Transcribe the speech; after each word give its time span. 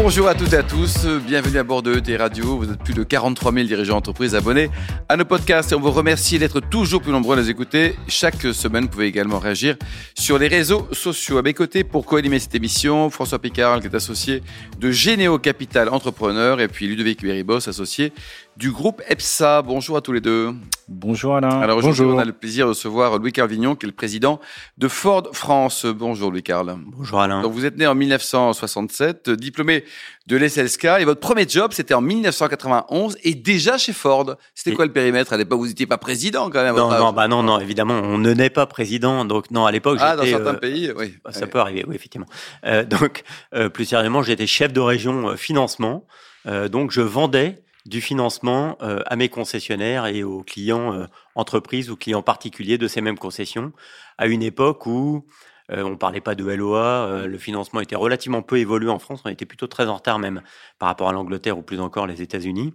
Bonjour 0.00 0.28
à 0.28 0.34
toutes 0.36 0.52
et 0.52 0.56
à 0.58 0.62
tous, 0.62 1.06
bienvenue 1.26 1.58
à 1.58 1.64
bord 1.64 1.82
de 1.82 1.92
ET 1.98 2.16
Radio. 2.16 2.56
Vous 2.56 2.70
êtes 2.70 2.78
plus 2.78 2.94
de 2.94 3.02
43 3.02 3.52
000 3.52 3.66
dirigeants 3.66 3.94
d'entreprise 3.94 4.36
abonnés 4.36 4.70
à 5.08 5.16
nos 5.16 5.24
podcasts 5.24 5.72
et 5.72 5.74
on 5.74 5.80
vous 5.80 5.90
remercie 5.90 6.38
d'être 6.38 6.60
toujours 6.60 7.02
plus 7.02 7.10
nombreux 7.10 7.36
à 7.36 7.40
les 7.40 7.50
écouter. 7.50 7.96
Chaque 8.06 8.40
semaine, 8.42 8.84
vous 8.84 8.90
pouvez 8.90 9.06
également 9.06 9.40
réagir 9.40 9.76
sur 10.14 10.38
les 10.38 10.46
réseaux 10.46 10.86
sociaux. 10.92 11.38
À 11.38 11.42
mes 11.42 11.52
côtés, 11.52 11.82
pour 11.82 12.06
co-animer 12.06 12.38
cette 12.38 12.54
émission, 12.54 13.10
François 13.10 13.40
Picard, 13.40 13.80
qui 13.80 13.88
est 13.88 13.94
associé 13.94 14.40
de 14.78 14.92
Généo 14.92 15.40
Capital 15.40 15.88
Entrepreneur, 15.88 16.60
et 16.60 16.68
puis 16.68 16.86
Ludovic 16.86 17.20
Beribos, 17.20 17.68
associé 17.68 18.12
du 18.58 18.72
groupe 18.72 19.00
EPSA. 19.08 19.62
Bonjour 19.62 19.96
à 19.96 20.00
tous 20.00 20.12
les 20.12 20.20
deux. 20.20 20.52
Bonjour 20.88 21.36
Alain. 21.36 21.60
Alors 21.60 21.78
aujourd'hui, 21.78 22.02
on 22.02 22.18
a 22.18 22.24
le 22.24 22.32
plaisir 22.32 22.66
de 22.66 22.70
recevoir 22.70 23.16
Louis 23.18 23.30
Carl 23.30 23.48
Vignon, 23.48 23.76
qui 23.76 23.86
est 23.86 23.88
le 23.88 23.94
président 23.94 24.40
de 24.78 24.88
Ford 24.88 25.28
France. 25.32 25.86
Bonjour 25.86 26.32
Louis 26.32 26.42
Carl. 26.42 26.76
Bonjour 26.86 27.20
Alain. 27.20 27.40
Donc 27.42 27.52
vous 27.52 27.64
êtes 27.64 27.76
né 27.76 27.86
en 27.86 27.94
1967, 27.94 29.30
diplômé 29.30 29.84
de 30.26 30.36
l'SLSK, 30.36 30.86
et 30.98 31.04
votre 31.04 31.20
premier 31.20 31.48
job, 31.48 31.70
c'était 31.72 31.94
en 31.94 32.00
1991, 32.00 33.16
et 33.22 33.36
déjà 33.36 33.78
chez 33.78 33.92
Ford. 33.92 34.34
C'était 34.56 34.74
quoi 34.74 34.86
le 34.86 34.92
périmètre? 34.92 35.32
À 35.32 35.36
l'époque 35.36 35.60
Vous 35.60 35.68
n'étiez 35.68 35.86
pas 35.86 35.98
président 35.98 36.50
quand 36.50 36.64
même 36.64 36.74
Non, 36.74 36.90
non, 36.90 37.12
bah 37.12 37.28
non, 37.28 37.44
non, 37.44 37.60
évidemment, 37.60 37.94
on 38.02 38.18
ne 38.18 38.32
naît 38.32 38.50
pas 38.50 38.66
président. 38.66 39.24
Donc 39.24 39.52
non, 39.52 39.66
à 39.66 39.70
l'époque, 39.70 39.98
ah, 40.00 40.16
dans 40.16 40.24
certains 40.24 40.54
euh, 40.54 40.58
pays, 40.58 40.90
oui. 40.96 41.14
Ça 41.30 41.46
peut 41.46 41.60
arriver, 41.60 41.84
oui, 41.86 41.94
effectivement. 41.94 42.26
Euh, 42.64 42.84
donc, 42.84 43.22
euh, 43.54 43.68
plus 43.68 43.84
sérieusement, 43.84 44.24
j'étais 44.24 44.48
chef 44.48 44.72
de 44.72 44.80
région 44.80 45.28
euh, 45.28 45.36
financement. 45.36 46.04
Euh, 46.46 46.68
donc, 46.68 46.90
je 46.90 47.02
vendais 47.02 47.62
du 47.86 48.00
financement 48.00 48.76
euh, 48.82 49.02
à 49.06 49.16
mes 49.16 49.28
concessionnaires 49.28 50.06
et 50.06 50.22
aux 50.22 50.42
clients 50.42 50.92
euh, 50.94 51.06
entreprises 51.34 51.90
ou 51.90 51.96
clients 51.96 52.22
particuliers 52.22 52.78
de 52.78 52.88
ces 52.88 53.00
mêmes 53.00 53.18
concessions, 53.18 53.72
à 54.18 54.26
une 54.26 54.42
époque 54.42 54.86
où 54.86 55.24
euh, 55.70 55.82
on 55.84 55.96
parlait 55.96 56.20
pas 56.20 56.34
de 56.34 56.44
LOA, 56.44 57.06
euh, 57.06 57.26
le 57.26 57.38
financement 57.38 57.80
était 57.80 57.96
relativement 57.96 58.42
peu 58.42 58.58
évolué 58.58 58.88
en 58.88 58.98
France, 58.98 59.22
on 59.24 59.28
était 59.28 59.46
plutôt 59.46 59.66
très 59.66 59.86
en 59.86 59.96
retard 59.96 60.18
même 60.18 60.42
par 60.78 60.88
rapport 60.88 61.08
à 61.08 61.12
l'Angleterre 61.12 61.58
ou 61.58 61.62
plus 61.62 61.80
encore 61.80 62.06
les 62.06 62.22
États-Unis. 62.22 62.74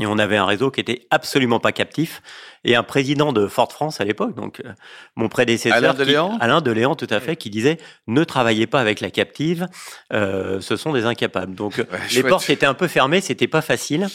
Et 0.00 0.06
on 0.06 0.18
avait 0.18 0.38
un 0.38 0.46
réseau 0.46 0.70
qui 0.70 0.80
était 0.80 1.06
absolument 1.10 1.60
pas 1.60 1.70
captif 1.72 2.22
et 2.64 2.76
un 2.76 2.82
président 2.82 3.32
de 3.34 3.46
Ford 3.46 3.70
France 3.70 4.00
à 4.00 4.04
l'époque, 4.04 4.34
donc 4.34 4.60
euh, 4.64 4.72
mon 5.16 5.28
prédécesseur, 5.28 5.76
Alain 5.76 5.92
qui- 5.92 5.98
Deléan 5.98 6.38
Alain 6.40 6.60
Deléan, 6.62 6.94
tout 6.94 7.06
à 7.10 7.20
fait, 7.20 7.36
qui 7.36 7.50
disait 7.50 7.76
ne 8.06 8.24
travaillez 8.24 8.66
pas 8.66 8.80
avec 8.80 9.00
la 9.00 9.10
captive, 9.10 9.66
euh, 10.14 10.62
ce 10.62 10.76
sont 10.76 10.92
des 10.94 11.04
incapables. 11.04 11.54
Donc 11.54 11.76
Ouais, 11.76 11.86
les 12.04 12.08
chouette. 12.08 12.28
portes 12.28 12.48
étaient 12.48 12.64
un 12.64 12.72
peu 12.72 12.88
fermées, 12.88 13.20
c'était 13.20 13.48
pas 13.48 13.60
facile. 13.60 14.08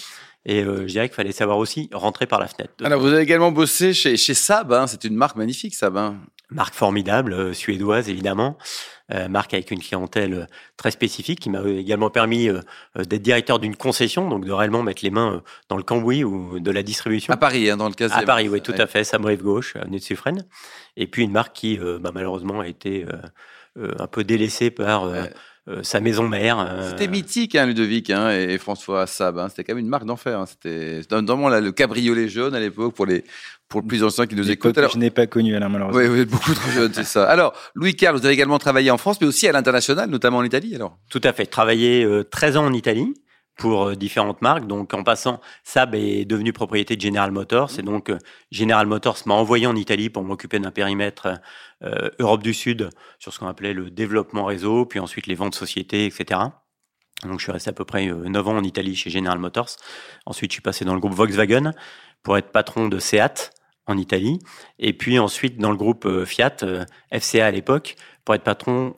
Et 0.46 0.64
euh, 0.64 0.82
je 0.88 0.94
dirais 0.94 1.10
qu'il 1.10 1.16
fallait 1.16 1.32
savoir 1.34 1.58
aussi 1.60 1.90
rentrer 1.92 2.26
par 2.26 2.40
la 2.40 2.48
fenêtre. 2.48 2.72
Alors 2.84 3.00
vous 3.02 3.08
avez 3.14 3.22
également 3.22 3.52
bossé 3.52 3.94
chez, 3.94 4.18
chez 4.18 4.34
Saab, 4.34 4.72
hein. 4.74 4.88
c'est 4.88 5.04
une 5.04 5.16
marque 5.16 5.36
magnifique 5.36 5.76
Saab. 5.76 5.98
Hein. 5.98 6.16
Marque 6.50 6.76
formidable, 6.76 7.34
euh, 7.34 7.54
suédoise 7.54 8.08
évidemment, 8.10 8.58
euh, 9.14 9.28
marque 9.28 9.54
avec 9.54 9.70
une 9.70 9.80
clientèle 9.80 10.34
euh, 10.34 10.46
très 10.78 10.92
spécifique 10.92 11.42
qui 11.42 11.50
m'a 11.50 11.62
également 11.68 12.10
permis 12.10 12.48
euh, 12.48 12.62
euh, 12.98 13.04
d'être 13.04 13.22
directeur 13.22 13.60
d'une 13.60 13.76
concession, 13.76 14.30
donc 14.30 14.46
de 14.46 14.52
réellement 14.54 14.82
mettre 14.82 15.04
les 15.04 15.10
mains 15.10 15.34
euh, 15.34 15.40
dans 15.68 15.76
le 15.76 15.84
cambouis 15.84 16.24
ou 16.24 16.60
de 16.60 16.72
la 16.72 16.84
distribution. 16.84 17.34
À 17.34 17.38
Paris, 17.38 17.70
hein, 17.70 17.76
dans 17.76 17.90
le 17.90 17.94
cas 17.94 18.10
À 18.12 18.22
Paris, 18.24 18.48
oui, 18.48 18.62
tout 18.62 18.76
à 18.78 18.88
fait, 18.88 19.04
Sam 19.04 19.26
Rive 19.26 19.44
Gauche, 19.44 19.76
avenue 19.76 19.98
de 19.98 20.04
Suffren. 20.04 20.46
Et 20.96 21.08
puis 21.08 21.24
une 21.24 21.32
marque 21.32 21.54
qui, 21.54 21.78
euh, 21.80 22.00
bah, 22.00 22.12
malheureusement, 22.14 22.62
a 22.62 22.68
été 22.68 23.06
euh, 23.06 23.18
euh, 23.80 23.94
un 24.00 24.08
peu 24.08 24.24
délaissée 24.24 24.72
par 24.72 25.04
euh, 25.04 25.24
Ouais. 25.24 25.34
Euh, 25.68 25.84
sa 25.84 26.00
maison 26.00 26.28
mère. 26.28 26.60
euh, 26.60 26.90
C'était 26.90 27.08
mythique, 27.08 27.56
hein, 27.56 27.66
Ludovic 27.66 28.10
hein, 28.10 28.32
et, 28.32 28.54
et 28.54 28.58
François 28.58 29.06
Saab. 29.08 29.38
Hein. 29.38 29.48
C'était 29.50 29.64
quand 29.64 29.74
même 29.76 29.84
une 29.84 29.90
marque 29.90 30.06
d'enfer. 30.06 30.40
Hein. 30.40 30.46
C'était 30.46 31.02
notamment 31.12 31.50
là, 31.50 31.60
le 31.62 31.72
cabriolet 31.72 32.28
jaune 32.30 32.56
à 32.56 32.60
l'époque 32.60 32.94
pour 32.94 33.06
les 33.06 33.24
pour 33.70 33.82
le 33.82 33.88
plus 33.88 34.02
anciens 34.04 34.28
qui 34.28 34.36
nous 34.36 34.44
que 34.56 34.80
Alors, 34.80 34.92
je 34.92 34.98
n'ai 34.98 35.10
pas 35.10 35.28
connu 35.28 35.54
Alain 35.56 35.68
malheureusement. 35.68 36.00
oui, 36.00 36.08
vous 36.08 36.18
êtes 36.22 36.30
beaucoup 36.30 36.54
trop 36.54 36.72
jeune, 36.72 36.94
c'est 36.94 37.04
ça. 37.04 37.26
Alors, 37.26 37.52
Louis 37.76 37.96
Carl, 37.96 38.16
vous 38.18 38.24
avez 38.26 38.34
également 38.34 38.60
travaillé 38.60 38.92
en 38.92 38.98
France, 38.98 39.20
mais 39.20 39.28
aussi 39.28 39.46
à 39.46 39.52
l'international, 39.52 40.10
notamment 40.10 40.38
en 40.38 40.44
Italie. 40.46 40.74
Alors, 40.74 40.98
Tout 41.10 41.20
à 41.26 41.34
fait. 41.34 41.46
Travaillé 41.48 42.06
euh, 42.06 42.24
13 42.24 42.56
ans 42.58 42.66
en 42.66 42.72
Italie 42.74 43.14
pour 43.58 43.88
euh, 43.88 43.96
différentes 43.96 44.42
marques. 44.42 44.68
Donc, 44.68 44.94
en 44.94 45.04
passant, 45.04 45.42
Saab 45.64 45.96
est 45.96 46.26
devenu 46.26 46.54
propriété 46.54 46.96
de 46.96 47.02
General 47.02 47.32
Motors. 47.32 47.72
Et 47.80 47.82
donc, 47.82 48.10
euh, 48.10 48.18
General 48.52 48.86
Motors 48.86 49.18
m'a 49.26 49.34
envoyé 49.34 49.68
en 49.68 49.76
Italie 49.76 50.10
pour 50.10 50.24
m'occuper 50.24 50.60
d'un 50.60 50.72
périmètre 50.72 51.40
euh, 51.84 52.10
Europe 52.20 52.44
du 52.44 52.54
Sud 52.54 52.90
sur 53.20 53.34
ce 53.34 53.40
qu'on 53.40 53.48
appelait 53.48 53.74
le 53.74 53.90
développement 53.90 54.46
réseau, 54.46 54.86
puis 54.86 55.00
ensuite 55.00 55.28
les 55.28 55.36
ventes 55.36 55.56
sociétés, 55.56 56.06
etc. 56.06 56.40
Donc, 57.24 57.40
je 57.40 57.44
suis 57.44 57.52
resté 57.52 57.72
à 57.72 57.74
peu 57.74 57.86
près 57.86 58.08
euh, 58.08 58.30
9 58.30 58.48
ans 58.48 58.58
en 58.58 58.64
Italie 58.64 58.96
chez 58.96 59.10
General 59.10 59.40
Motors. 59.40 59.70
Ensuite, 60.26 60.52
je 60.52 60.56
suis 60.56 60.62
passé 60.62 60.86
dans 60.86 60.94
le 60.94 61.00
groupe 61.00 61.14
Volkswagen 61.14 61.74
pour 62.22 62.38
être 62.38 62.52
patron 62.52 62.88
de 62.88 63.00
Seat 63.00 63.52
en 63.88 63.98
Italie. 63.98 64.40
Et 64.78 64.94
puis 64.94 65.18
ensuite, 65.18 65.58
dans 65.58 65.72
le 65.72 65.78
groupe 65.78 66.26
Fiat, 66.26 66.58
FCA 67.12 67.46
à 67.46 67.52
l'époque, 67.52 67.96
pour 68.26 68.36
être 68.36 68.44
patron 68.44 68.94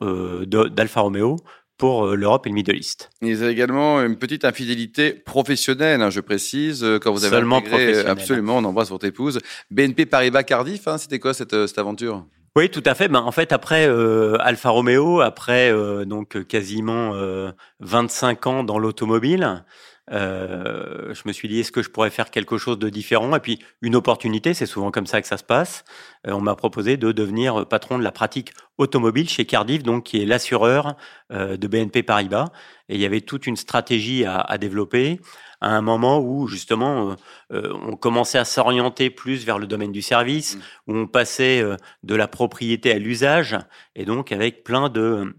d'Alfa 0.48 1.02
Romeo 1.02 1.36
pour 1.80 2.04
euh, 2.04 2.14
l'Europe 2.14 2.46
et 2.46 2.50
le 2.50 2.54
Middle 2.54 2.76
East. 2.76 3.08
il 3.22 3.34
y 3.34 3.42
a 3.42 3.48
également 3.48 4.02
une 4.02 4.16
petite 4.16 4.44
infidélité 4.44 5.14
professionnelle, 5.14 6.02
hein, 6.02 6.10
je 6.10 6.20
précise, 6.20 6.84
euh, 6.84 6.98
quand 6.98 7.10
vous 7.10 7.24
avez 7.24 7.34
Seulement 7.34 7.56
intégré, 7.56 7.74
euh, 7.74 7.84
professionnelle. 7.86 8.12
absolument, 8.12 8.58
on 8.58 8.64
embrasse 8.64 8.90
votre 8.90 9.06
épouse. 9.06 9.38
BNP 9.70 10.04
Paribas 10.04 10.42
Cardiff, 10.42 10.86
hein, 10.86 10.98
c'était 10.98 11.18
quoi 11.18 11.32
cette, 11.32 11.66
cette 11.66 11.78
aventure? 11.78 12.26
Oui, 12.56 12.68
tout 12.68 12.82
à 12.84 12.94
fait. 12.94 13.06
Ben, 13.06 13.20
en 13.20 13.30
fait, 13.30 13.52
après 13.52 13.86
euh, 13.86 14.36
Alfa 14.40 14.70
Romeo, 14.70 15.20
après 15.20 15.72
euh, 15.72 16.04
donc 16.04 16.46
quasiment 16.48 17.12
euh, 17.14 17.52
25 17.78 18.46
ans 18.48 18.64
dans 18.64 18.78
l'automobile, 18.78 19.64
euh, 20.12 21.14
je 21.14 21.22
me 21.26 21.32
suis 21.32 21.48
dit 21.48 21.60
est-ce 21.60 21.72
que 21.72 21.82
je 21.82 21.90
pourrais 21.90 22.10
faire 22.10 22.30
quelque 22.30 22.58
chose 22.58 22.78
de 22.78 22.88
différent? 22.88 23.34
Et 23.34 23.40
puis 23.40 23.58
une 23.82 23.96
opportunité, 23.96 24.54
c'est 24.54 24.66
souvent 24.66 24.90
comme 24.90 25.06
ça 25.06 25.20
que 25.22 25.28
ça 25.28 25.36
se 25.36 25.44
passe. 25.44 25.84
Euh, 26.26 26.32
on 26.32 26.40
m'a 26.40 26.54
proposé 26.56 26.96
de 26.96 27.12
devenir 27.12 27.66
patron 27.66 27.98
de 27.98 28.04
la 28.04 28.12
pratique 28.12 28.52
automobile 28.78 29.28
chez 29.28 29.44
Cardiff, 29.46 29.82
donc 29.82 30.04
qui 30.04 30.22
est 30.22 30.26
l'assureur 30.26 30.96
euh, 31.32 31.56
de 31.56 31.66
BNP 31.68 32.02
Paribas. 32.02 32.48
Et 32.88 32.96
il 32.96 33.00
y 33.00 33.06
avait 33.06 33.20
toute 33.20 33.46
une 33.46 33.56
stratégie 33.56 34.24
à, 34.24 34.40
à 34.40 34.58
développer 34.58 35.20
à 35.60 35.76
un 35.76 35.82
moment 35.82 36.20
où 36.20 36.46
justement 36.48 37.16
euh, 37.52 37.72
on 37.86 37.94
commençait 37.94 38.38
à 38.38 38.44
s'orienter 38.44 39.10
plus 39.10 39.44
vers 39.44 39.58
le 39.58 39.66
domaine 39.66 39.92
du 39.92 40.02
service, 40.02 40.56
Mm. 40.56 40.60
où 40.86 40.96
on 40.96 41.06
passait 41.06 41.62
euh, 41.62 41.76
de 42.02 42.14
la 42.14 42.28
propriété 42.28 42.92
à 42.92 42.98
l'usage, 42.98 43.58
et 43.94 44.04
donc 44.04 44.32
avec 44.32 44.64
plein 44.64 44.88
de 44.88 45.34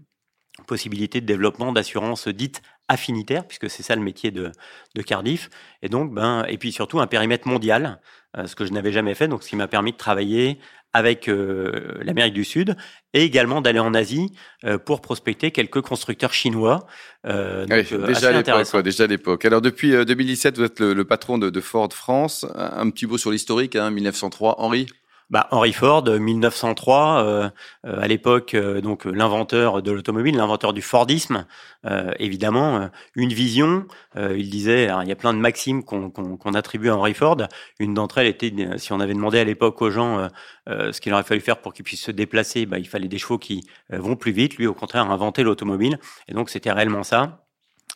possibilités 0.66 1.20
de 1.20 1.26
développement 1.26 1.72
d'assurance 1.72 2.28
dite 2.28 2.62
affinitaire, 2.92 3.46
puisque 3.46 3.68
c'est 3.70 3.82
ça 3.82 3.96
le 3.96 4.02
métier 4.02 4.30
de, 4.30 4.52
de 4.94 5.02
Cardiff, 5.02 5.50
et 5.82 5.88
donc 5.88 6.12
ben 6.12 6.44
et 6.48 6.58
puis 6.58 6.72
surtout 6.72 7.00
un 7.00 7.06
périmètre 7.06 7.48
mondial, 7.48 8.00
euh, 8.36 8.46
ce 8.46 8.54
que 8.54 8.64
je 8.64 8.72
n'avais 8.72 8.92
jamais 8.92 9.14
fait, 9.14 9.28
donc 9.28 9.42
ce 9.42 9.48
qui 9.48 9.56
m'a 9.56 9.68
permis 9.68 9.92
de 9.92 9.96
travailler 9.96 10.58
avec 10.94 11.28
euh, 11.28 11.98
l'Amérique 12.02 12.34
du 12.34 12.44
Sud 12.44 12.76
et 13.14 13.22
également 13.22 13.62
d'aller 13.62 13.78
en 13.78 13.94
Asie 13.94 14.30
euh, 14.64 14.78
pour 14.78 15.00
prospecter 15.00 15.50
quelques 15.50 15.80
constructeurs 15.80 16.34
chinois. 16.34 16.86
Euh, 17.26 17.64
donc, 17.66 18.06
déjà 18.06 18.28
à 18.28 18.32
l'époque, 18.32 18.82
déjà 18.84 19.04
à 19.04 19.06
l'époque. 19.06 19.44
Alors 19.44 19.62
depuis 19.62 19.94
euh, 19.94 20.04
2017, 20.04 20.58
vous 20.58 20.64
êtes 20.64 20.80
le, 20.80 20.92
le 20.92 21.04
patron 21.04 21.38
de, 21.38 21.50
de 21.50 21.60
Ford 21.60 21.92
France. 21.92 22.44
Un, 22.54 22.86
un 22.86 22.90
petit 22.90 23.06
mot 23.06 23.16
sur 23.16 23.30
l'historique, 23.30 23.74
hein, 23.74 23.90
1903, 23.90 24.56
Henri? 24.60 24.86
Bah, 25.32 25.48
Henry 25.50 25.72
Ford, 25.72 26.04
euh, 26.08 26.18
1903, 26.18 27.24
euh, 27.24 27.50
euh, 27.86 28.00
à 28.02 28.06
l'époque, 28.06 28.52
euh, 28.54 28.82
donc 28.82 29.06
euh, 29.06 29.10
l'inventeur 29.12 29.82
de 29.82 29.90
l'automobile, 29.90 30.36
l'inventeur 30.36 30.74
du 30.74 30.82
Fordisme, 30.82 31.46
euh, 31.86 32.12
évidemment, 32.18 32.76
euh, 32.82 32.88
une 33.16 33.32
vision. 33.32 33.86
euh, 34.16 34.36
il 34.38 34.50
disait, 34.50 34.88
alors, 34.88 35.02
il 35.04 35.08
y 35.08 35.12
a 35.12 35.16
plein 35.16 35.32
de 35.32 35.38
maximes 35.38 35.84
qu'on 35.84 36.10
qu'on- 36.10 36.36
qu'on 36.36 36.52
attribue 36.54 36.90
à 36.90 36.96
Henry 36.98 37.14
Ford. 37.14 37.38
Une 37.80 37.94
d'entre 37.94 38.18
elles 38.18 38.26
était, 38.28 38.52
euh, 38.58 38.76
si 38.78 38.92
on 38.92 39.00
avait 39.00 39.14
demandé 39.14 39.38
à 39.38 39.44
l'époque 39.44 39.80
aux 39.82 39.90
gens 39.90 40.18
euh, 40.18 40.28
euh, 40.68 40.92
ce 40.92 41.00
qu'il 41.00 41.14
aurait 41.14 41.22
fallu 41.22 41.40
faire 41.40 41.62
pour 41.62 41.72
qu'ils 41.72 41.84
puissent 41.86 42.04
se 42.04 42.10
déplacer, 42.12 42.66
bah, 42.66 42.78
il 42.78 42.86
fallait 42.88 43.08
des 43.08 43.18
chevaux 43.18 43.38
qui 43.38 43.62
euh, 43.92 43.98
vont 43.98 44.16
plus 44.16 44.32
vite. 44.32 44.56
Lui, 44.58 44.66
au 44.66 44.74
contraire, 44.74 45.10
a 45.10 45.14
inventé 45.14 45.42
l'automobile. 45.44 45.98
Et 46.28 46.34
donc, 46.34 46.50
c'était 46.50 46.72
réellement 46.72 47.04
ça, 47.04 47.44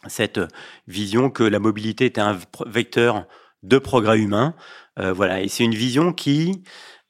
cette 0.09 0.39
euh, 0.39 0.49
vision 0.89 1.31
que 1.31 1.43
la 1.43 1.59
mobilité 1.59 2.07
était 2.07 2.21
un 2.21 2.39
vecteur 2.67 3.27
de 3.67 3.79
progrès 3.79 4.19
humain. 4.19 4.55
Euh, 4.99 5.13
voilà, 5.13 5.43
et 5.43 5.49
c'est 5.49 5.65
une 5.65 5.75
vision 5.75 6.13
qui 6.13 6.63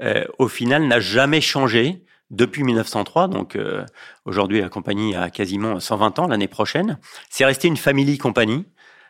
euh, 0.02 0.24
au 0.38 0.48
final, 0.48 0.86
n'a 0.86 1.00
jamais 1.00 1.40
changé 1.40 2.04
depuis 2.30 2.64
1903. 2.64 3.28
Donc 3.28 3.56
euh, 3.56 3.84
aujourd'hui, 4.24 4.60
la 4.60 4.68
compagnie 4.68 5.14
a 5.14 5.30
quasiment 5.30 5.80
120 5.80 6.18
ans 6.18 6.28
l'année 6.28 6.48
prochaine. 6.48 6.98
C'est 7.30 7.44
resté 7.44 7.68
une 7.68 7.76
family 7.76 8.18
compagnie. 8.18 8.66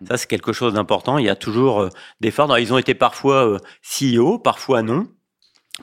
Ça, 0.06 0.18
c'est 0.18 0.28
quelque 0.28 0.52
chose 0.52 0.74
d'important. 0.74 1.18
Il 1.18 1.24
y 1.24 1.30
a 1.30 1.36
toujours 1.36 1.80
euh, 1.80 1.88
des. 2.20 2.32
Alors, 2.38 2.58
ils 2.58 2.72
ont 2.72 2.78
été 2.78 2.94
parfois 2.94 3.46
euh, 3.46 3.58
CEO, 3.82 4.38
parfois 4.38 4.82
non, 4.82 5.08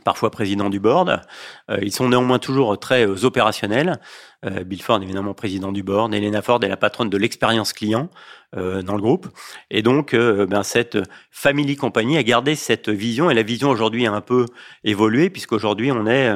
parfois 0.03 0.31
président 0.31 0.69
du 0.69 0.79
board. 0.79 1.21
Euh, 1.69 1.77
ils 1.81 1.91
sont 1.91 2.09
néanmoins 2.09 2.39
toujours 2.39 2.77
très 2.79 3.07
euh, 3.07 3.25
opérationnels. 3.25 3.99
Euh, 4.45 4.63
Bill 4.63 4.81
Ford, 4.81 5.01
évidemment, 5.01 5.33
président 5.33 5.71
du 5.71 5.83
board. 5.83 6.13
Elena 6.13 6.41
Ford 6.41 6.63
est 6.63 6.67
la 6.67 6.77
patronne 6.77 7.09
de 7.09 7.17
l'expérience 7.17 7.73
client 7.73 8.09
dans 8.55 8.95
le 8.95 9.01
groupe. 9.01 9.29
Et 9.71 9.81
donc, 9.81 10.15
ben, 10.15 10.61
cette 10.61 10.99
family 11.31 11.75
compagnie 11.75 12.17
a 12.17 12.23
gardé 12.23 12.53
cette 12.53 12.87
vision. 12.87 13.31
Et 13.31 13.33
la 13.33 13.41
vision 13.41 13.71
aujourd'hui 13.71 14.05
a 14.05 14.13
un 14.13 14.21
peu 14.21 14.45
évolué, 14.83 15.31
puisqu'aujourd'hui, 15.31 15.91
on 15.91 16.05
est 16.05 16.35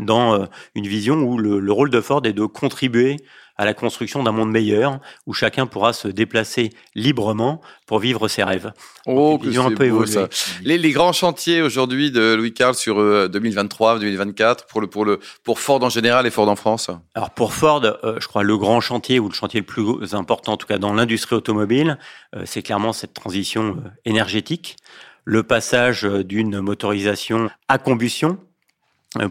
dans 0.00 0.34
euh, 0.34 0.46
une 0.74 0.86
vision 0.86 1.16
où 1.16 1.38
le, 1.38 1.60
le 1.60 1.72
rôle 1.72 1.90
de 1.90 2.00
Ford 2.00 2.22
est 2.24 2.32
de 2.32 2.44
contribuer 2.44 3.16
à 3.56 3.64
la 3.64 3.74
construction 3.74 4.22
d'un 4.22 4.32
monde 4.32 4.50
meilleur 4.50 4.98
où 5.26 5.34
chacun 5.34 5.66
pourra 5.66 5.92
se 5.92 6.08
déplacer 6.08 6.70
librement 6.94 7.60
pour 7.86 7.98
vivre 7.98 8.28
ses 8.28 8.42
rêves. 8.42 8.72
Oh, 9.06 9.38
que 9.38 9.56
un 9.58 9.74
peu 9.74 9.90
beau, 9.90 10.06
ça. 10.06 10.28
Les, 10.62 10.78
les, 10.78 10.90
grands 10.90 11.12
chantiers 11.12 11.62
aujourd'hui 11.62 12.10
de 12.10 12.34
Louis 12.34 12.52
Carl 12.52 12.74
sur 12.74 12.96
2023, 13.28 13.96
euh, 13.96 13.98
2024 13.98 14.66
pour 14.66 14.80
le 14.80 14.86
pour 14.86 15.04
le 15.04 15.20
pour 15.44 15.60
Ford 15.60 15.82
en 15.82 15.88
général 15.88 16.26
et 16.26 16.30
Ford 16.30 16.48
en 16.48 16.56
France? 16.56 16.90
Alors 17.14 17.30
pour 17.30 17.52
Ford, 17.52 17.84
euh, 17.84 18.18
je 18.20 18.26
crois 18.26 18.42
le 18.42 18.56
grand 18.56 18.80
chantier 18.80 19.18
ou 19.18 19.28
le 19.28 19.34
chantier 19.34 19.60
le 19.60 19.66
plus 19.66 20.14
important 20.14 20.52
en 20.52 20.56
tout 20.56 20.66
cas 20.66 20.78
dans 20.78 20.94
l'industrie 20.94 21.36
automobile, 21.36 21.98
euh, 22.34 22.42
c'est 22.44 22.62
clairement 22.62 22.92
cette 22.92 23.14
transition 23.14 23.76
énergétique, 24.04 24.76
le 25.24 25.42
passage 25.42 26.02
d'une 26.02 26.60
motorisation 26.60 27.50
à 27.68 27.78
combustion 27.78 28.38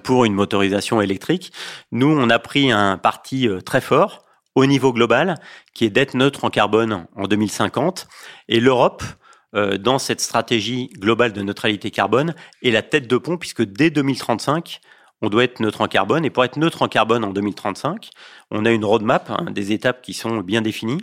pour 0.03 0.25
une 0.25 0.33
motorisation 0.33 1.01
électrique. 1.01 1.51
Nous, 1.91 2.07
on 2.07 2.29
a 2.29 2.39
pris 2.39 2.71
un 2.71 2.97
parti 2.97 3.47
très 3.65 3.81
fort 3.81 4.25
au 4.55 4.65
niveau 4.65 4.93
global, 4.93 5.35
qui 5.73 5.85
est 5.85 5.89
d'être 5.89 6.13
neutre 6.13 6.43
en 6.43 6.49
carbone 6.49 7.07
en 7.15 7.27
2050. 7.27 8.07
Et 8.49 8.59
l'Europe, 8.59 9.03
euh, 9.55 9.77
dans 9.77 9.99
cette 9.99 10.21
stratégie 10.21 10.89
globale 10.97 11.33
de 11.33 11.41
neutralité 11.41 11.91
carbone, 11.91 12.35
est 12.63 12.71
la 12.71 12.81
tête 12.81 13.07
de 13.07 13.17
pont, 13.17 13.37
puisque 13.37 13.63
dès 13.63 13.89
2035, 13.89 14.81
on 15.21 15.29
doit 15.29 15.43
être 15.43 15.59
neutre 15.59 15.81
en 15.81 15.87
carbone. 15.87 16.25
Et 16.25 16.29
pour 16.29 16.43
être 16.43 16.57
neutre 16.57 16.81
en 16.81 16.87
carbone 16.87 17.23
en 17.23 17.31
2035, 17.31 18.09
on 18.49 18.65
a 18.65 18.71
une 18.71 18.85
roadmap, 18.85 19.29
hein, 19.29 19.51
des 19.51 19.71
étapes 19.71 20.01
qui 20.01 20.13
sont 20.13 20.41
bien 20.41 20.61
définies. 20.61 21.01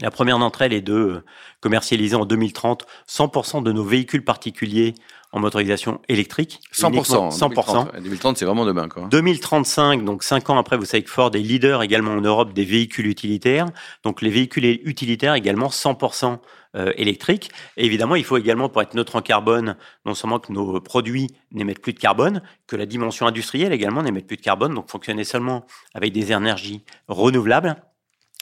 La 0.00 0.10
première 0.10 0.38
d'entre 0.38 0.62
elles 0.62 0.72
est 0.72 0.80
de 0.80 1.22
commercialiser 1.60 2.16
en 2.16 2.24
2030 2.24 2.86
100% 3.06 3.62
de 3.62 3.72
nos 3.72 3.84
véhicules 3.84 4.24
particuliers 4.24 4.94
en 5.32 5.40
motorisation 5.40 6.00
électrique. 6.08 6.60
100%. 6.74 7.36
100%. 7.36 8.00
2030, 8.02 8.36
c'est 8.36 8.44
vraiment 8.44 8.66
demain. 8.66 8.88
Quoi. 8.88 9.08
2035, 9.10 10.04
donc 10.04 10.22
5 10.22 10.50
ans 10.50 10.58
après, 10.58 10.76
vous 10.76 10.84
savez 10.84 11.02
que 11.02 11.10
Ford 11.10 11.30
est 11.34 11.38
leader 11.38 11.82
également 11.82 12.12
en 12.12 12.20
Europe 12.20 12.52
des 12.52 12.64
véhicules 12.64 13.06
utilitaires. 13.06 13.66
Donc 14.04 14.20
les 14.20 14.30
véhicules 14.30 14.64
utilitaires 14.84 15.34
également 15.34 15.68
100% 15.68 16.38
euh, 16.76 16.92
électriques. 16.96 17.50
Et 17.76 17.86
évidemment, 17.86 18.14
il 18.14 18.24
faut 18.24 18.36
également, 18.36 18.68
pour 18.68 18.82
être 18.82 18.94
neutre 18.94 19.16
en 19.16 19.22
carbone, 19.22 19.76
non 20.04 20.14
seulement 20.14 20.38
que 20.38 20.52
nos 20.52 20.80
produits 20.80 21.28
n'émettent 21.50 21.82
plus 21.82 21.94
de 21.94 21.98
carbone, 21.98 22.42
que 22.66 22.76
la 22.76 22.86
dimension 22.86 23.26
industrielle 23.26 23.72
également 23.72 24.02
n'émette 24.02 24.26
plus 24.26 24.36
de 24.36 24.42
carbone, 24.42 24.74
donc 24.74 24.90
fonctionner 24.90 25.24
seulement 25.24 25.64
avec 25.94 26.12
des 26.12 26.32
énergies 26.32 26.82
renouvelables, 27.08 27.76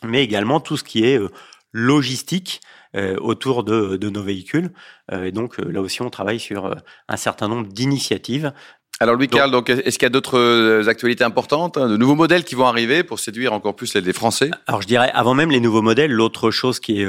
mais 0.05 0.23
également 0.23 0.61
tout 0.61 0.77
ce 0.77 0.85
qui 0.85 1.05
est 1.05 1.19
euh, 1.19 1.29
logistique, 1.73 2.61
euh, 2.97 3.17
autour 3.21 3.63
de, 3.63 3.97
de, 3.97 4.11
nos 4.11 4.21
véhicules. 4.21 4.73
Euh, 5.13 5.23
et 5.23 5.31
donc 5.31 5.61
euh, 5.61 5.71
là 5.71 5.81
aussi, 5.81 6.03
on 6.03 6.11
travaille 6.11 6.41
sur 6.41 6.75
un 7.07 7.17
certain 7.17 7.47
nombre 7.47 7.69
d'initiatives. 7.69 8.53
Alors 8.99 9.15
Louis 9.15 9.29
Carl, 9.29 9.49
donc, 9.53 9.71
est-ce 9.71 9.97
qu'il 9.97 10.07
y 10.07 10.07
a 10.07 10.11
d'autres 10.11 10.89
actualités 10.89 11.23
importantes, 11.23 11.79
hein, 11.79 11.89
de 11.89 11.97
nouveaux 11.97 12.17
modèles 12.17 12.43
qui 12.43 12.57
vont 12.57 12.67
arriver 12.67 13.05
pour 13.05 13.21
séduire 13.21 13.53
encore 13.53 13.77
plus 13.77 13.95
les, 13.95 14.13
Français? 14.13 14.51
Alors 14.67 14.83
je 14.83 14.89
dirais, 14.89 15.11
avant 15.15 15.35
même 15.35 15.53
les 15.53 15.61
nouveaux 15.61 15.83
modèles, 15.83 16.11
l'autre 16.11 16.51
chose 16.51 16.81
qui 16.81 17.01
est 17.01 17.09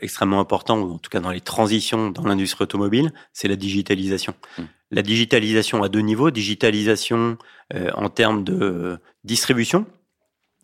extrêmement 0.00 0.40
importante, 0.40 0.82
en 0.82 0.98
tout 0.98 1.10
cas 1.10 1.20
dans 1.20 1.30
les 1.30 1.42
transitions 1.42 2.10
dans 2.10 2.24
l'industrie 2.24 2.64
automobile, 2.64 3.12
c'est 3.34 3.46
la 3.46 3.56
digitalisation. 3.56 4.34
Hum. 4.58 4.66
La 4.90 5.02
digitalisation 5.02 5.82
à 5.82 5.90
deux 5.90 6.00
niveaux, 6.00 6.30
digitalisation 6.30 7.36
en 7.72 8.08
termes 8.08 8.42
de 8.42 8.98
distribution, 9.22 9.86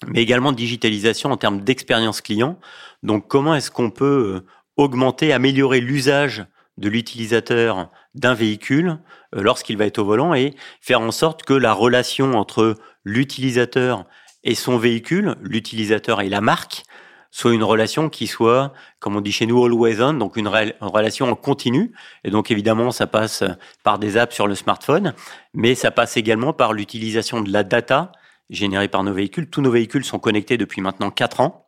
mais 0.08 0.20
également 0.20 0.52
digitalisation 0.52 1.30
en 1.30 1.36
termes 1.36 1.60
d'expérience 1.60 2.20
client. 2.20 2.58
Donc 3.02 3.28
comment 3.28 3.54
est-ce 3.54 3.70
qu'on 3.70 3.90
peut 3.90 4.36
euh, 4.36 4.46
augmenter, 4.76 5.32
améliorer 5.32 5.80
l'usage 5.80 6.46
de 6.78 6.88
l'utilisateur 6.88 7.90
d'un 8.14 8.34
véhicule 8.34 8.98
euh, 9.34 9.42
lorsqu'il 9.42 9.76
va 9.76 9.86
être 9.86 9.98
au 9.98 10.04
volant 10.04 10.34
et 10.34 10.54
faire 10.80 11.00
en 11.00 11.10
sorte 11.10 11.44
que 11.44 11.54
la 11.54 11.72
relation 11.72 12.34
entre 12.34 12.76
l'utilisateur 13.04 14.04
et 14.42 14.54
son 14.54 14.76
véhicule, 14.76 15.36
l'utilisateur 15.42 16.20
et 16.20 16.28
la 16.28 16.40
marque, 16.40 16.84
soit 17.30 17.52
une 17.52 17.64
relation 17.64 18.10
qui 18.10 18.28
soit, 18.28 18.72
comme 19.00 19.16
on 19.16 19.20
dit 19.20 19.32
chez 19.32 19.46
nous, 19.46 19.64
always 19.64 20.00
on, 20.00 20.14
donc 20.14 20.36
une, 20.36 20.46
relation 20.46 21.28
en 21.28 21.34
continu. 21.34 21.92
Et 22.22 22.30
donc 22.30 22.52
évidemment, 22.52 22.92
ça 22.92 23.08
passe 23.08 23.42
par 23.82 23.98
des 23.98 24.16
apps 24.16 24.34
sur 24.34 24.46
le 24.46 24.54
smartphone, 24.54 25.14
mais 25.52 25.74
ça 25.74 25.90
passe 25.90 26.16
également 26.16 26.52
par 26.52 26.72
l'utilisation 26.72 27.40
de 27.40 27.50
la 27.50 27.64
data 27.64 28.12
générée 28.50 28.88
par 28.88 29.05
nos 29.05 29.12
véhicules. 29.12 29.49
Tous 29.49 29.61
nos 29.61 29.70
véhicules 29.70 30.05
sont 30.05 30.19
connectés 30.19 30.56
depuis 30.56 30.81
maintenant 30.81 31.11
4 31.11 31.41
ans. 31.41 31.67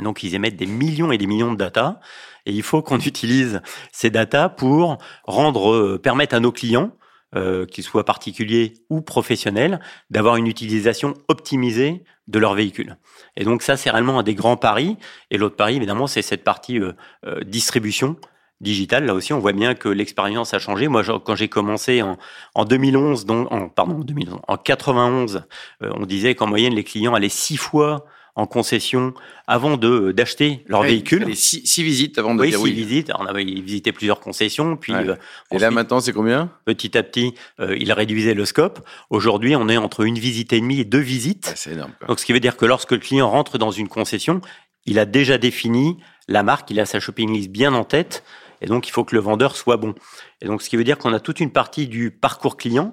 Donc 0.00 0.22
ils 0.22 0.34
émettent 0.34 0.56
des 0.56 0.66
millions 0.66 1.12
et 1.12 1.18
des 1.18 1.26
millions 1.26 1.52
de 1.52 1.58
data 1.58 2.00
et 2.46 2.52
il 2.52 2.62
faut 2.62 2.82
qu'on 2.82 2.98
utilise 3.00 3.60
ces 3.92 4.10
data 4.10 4.48
pour 4.48 4.98
rendre, 5.24 5.72
euh, 5.72 5.98
permettre 5.98 6.34
à 6.34 6.40
nos 6.40 6.52
clients, 6.52 6.96
euh, 7.34 7.66
qu'ils 7.66 7.84
soient 7.84 8.04
particuliers 8.04 8.74
ou 8.90 9.00
professionnels, 9.00 9.80
d'avoir 10.10 10.36
une 10.36 10.46
utilisation 10.46 11.14
optimisée 11.28 12.04
de 12.28 12.38
leur 12.38 12.54
véhicule. 12.54 12.96
Et 13.36 13.44
donc 13.44 13.62
ça, 13.62 13.76
c'est 13.76 13.90
réellement 13.90 14.18
un 14.18 14.22
des 14.22 14.34
grands 14.34 14.56
paris. 14.56 14.96
Et 15.30 15.38
l'autre 15.38 15.56
pari, 15.56 15.76
évidemment, 15.76 16.06
c'est 16.06 16.22
cette 16.22 16.44
partie 16.44 16.78
euh, 16.78 16.92
euh 17.26 17.42
distribution 17.44 18.16
digitale. 18.62 19.04
Là 19.04 19.14
aussi, 19.14 19.32
on 19.32 19.38
voit 19.38 19.52
bien 19.52 19.74
que 19.74 19.88
l'expérience 19.88 20.54
a 20.54 20.58
changé. 20.58 20.88
Moi, 20.88 21.02
quand 21.24 21.34
j'ai 21.34 21.48
commencé 21.48 22.00
en, 22.00 22.16
en 22.54 22.64
2011, 22.64 23.26
donc, 23.26 23.52
en, 23.52 23.68
pardon, 23.68 23.98
2011, 23.98 24.40
en 24.48 24.56
91, 24.56 25.44
on 25.80 26.06
disait 26.06 26.34
qu'en 26.34 26.46
moyenne, 26.46 26.74
les 26.74 26.84
clients 26.84 27.14
allaient 27.14 27.28
six 27.28 27.56
fois 27.56 28.06
en 28.34 28.46
concession 28.46 29.12
avant 29.46 29.76
de 29.76 30.12
d'acheter 30.12 30.64
leur 30.66 30.82
véhicule. 30.82 31.36
Six, 31.36 31.66
six, 31.66 31.82
visites 31.82 32.18
avant 32.18 32.34
de 32.34 32.40
oui, 32.40 32.52
six 32.52 32.72
visites. 32.72 33.12
on 33.18 33.26
avait 33.26 33.44
visité 33.44 33.92
plusieurs 33.92 34.20
concessions, 34.20 34.76
puis 34.76 34.94
euh, 34.94 35.16
et 35.50 35.58
là 35.58 35.70
maintenant 35.70 36.00
c'est 36.00 36.12
combien? 36.12 36.50
Petit 36.64 36.96
à 36.96 37.02
petit, 37.02 37.34
euh, 37.60 37.76
il 37.78 37.92
réduisait 37.92 38.34
le 38.34 38.44
scope. 38.46 38.80
Aujourd'hui, 39.10 39.54
on 39.54 39.68
est 39.68 39.76
entre 39.76 40.00
une 40.04 40.18
visite 40.18 40.52
et 40.52 40.60
demie 40.60 40.80
et 40.80 40.84
deux 40.84 40.98
visites. 40.98 41.52
c'est 41.56 41.72
énorme. 41.72 41.92
Donc 42.08 42.20
ce 42.20 42.24
qui 42.26 42.32
veut 42.32 42.40
dire 42.40 42.56
que 42.56 42.64
lorsque 42.64 42.92
le 42.92 42.98
client 42.98 43.28
rentre 43.28 43.58
dans 43.58 43.70
une 43.70 43.88
concession, 43.88 44.40
il 44.86 44.98
a 44.98 45.04
déjà 45.04 45.36
défini 45.36 45.98
la 46.28 46.42
marque, 46.42 46.70
il 46.70 46.80
a 46.80 46.86
sa 46.86 47.00
shopping 47.00 47.32
list 47.32 47.50
bien 47.50 47.74
en 47.74 47.84
tête, 47.84 48.24
et 48.62 48.66
donc 48.66 48.88
il 48.88 48.90
faut 48.90 49.04
que 49.04 49.14
le 49.14 49.20
vendeur 49.20 49.56
soit 49.56 49.76
bon. 49.76 49.94
Et 50.40 50.46
donc 50.46 50.62
ce 50.62 50.70
qui 50.70 50.76
veut 50.76 50.84
dire 50.84 50.96
qu'on 50.96 51.12
a 51.12 51.20
toute 51.20 51.40
une 51.40 51.52
partie 51.52 51.88
du 51.88 52.10
parcours 52.10 52.56
client 52.56 52.92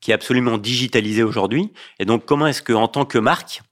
qui 0.00 0.10
est 0.10 0.14
absolument 0.14 0.58
digitalisé 0.58 1.22
aujourd'hui. 1.22 1.72
Et 1.98 2.04
donc 2.04 2.24
comment 2.26 2.46
est-ce 2.46 2.62
que 2.62 2.72
en 2.72 2.86
tant 2.86 3.04
que 3.04 3.18
marque 3.18 3.62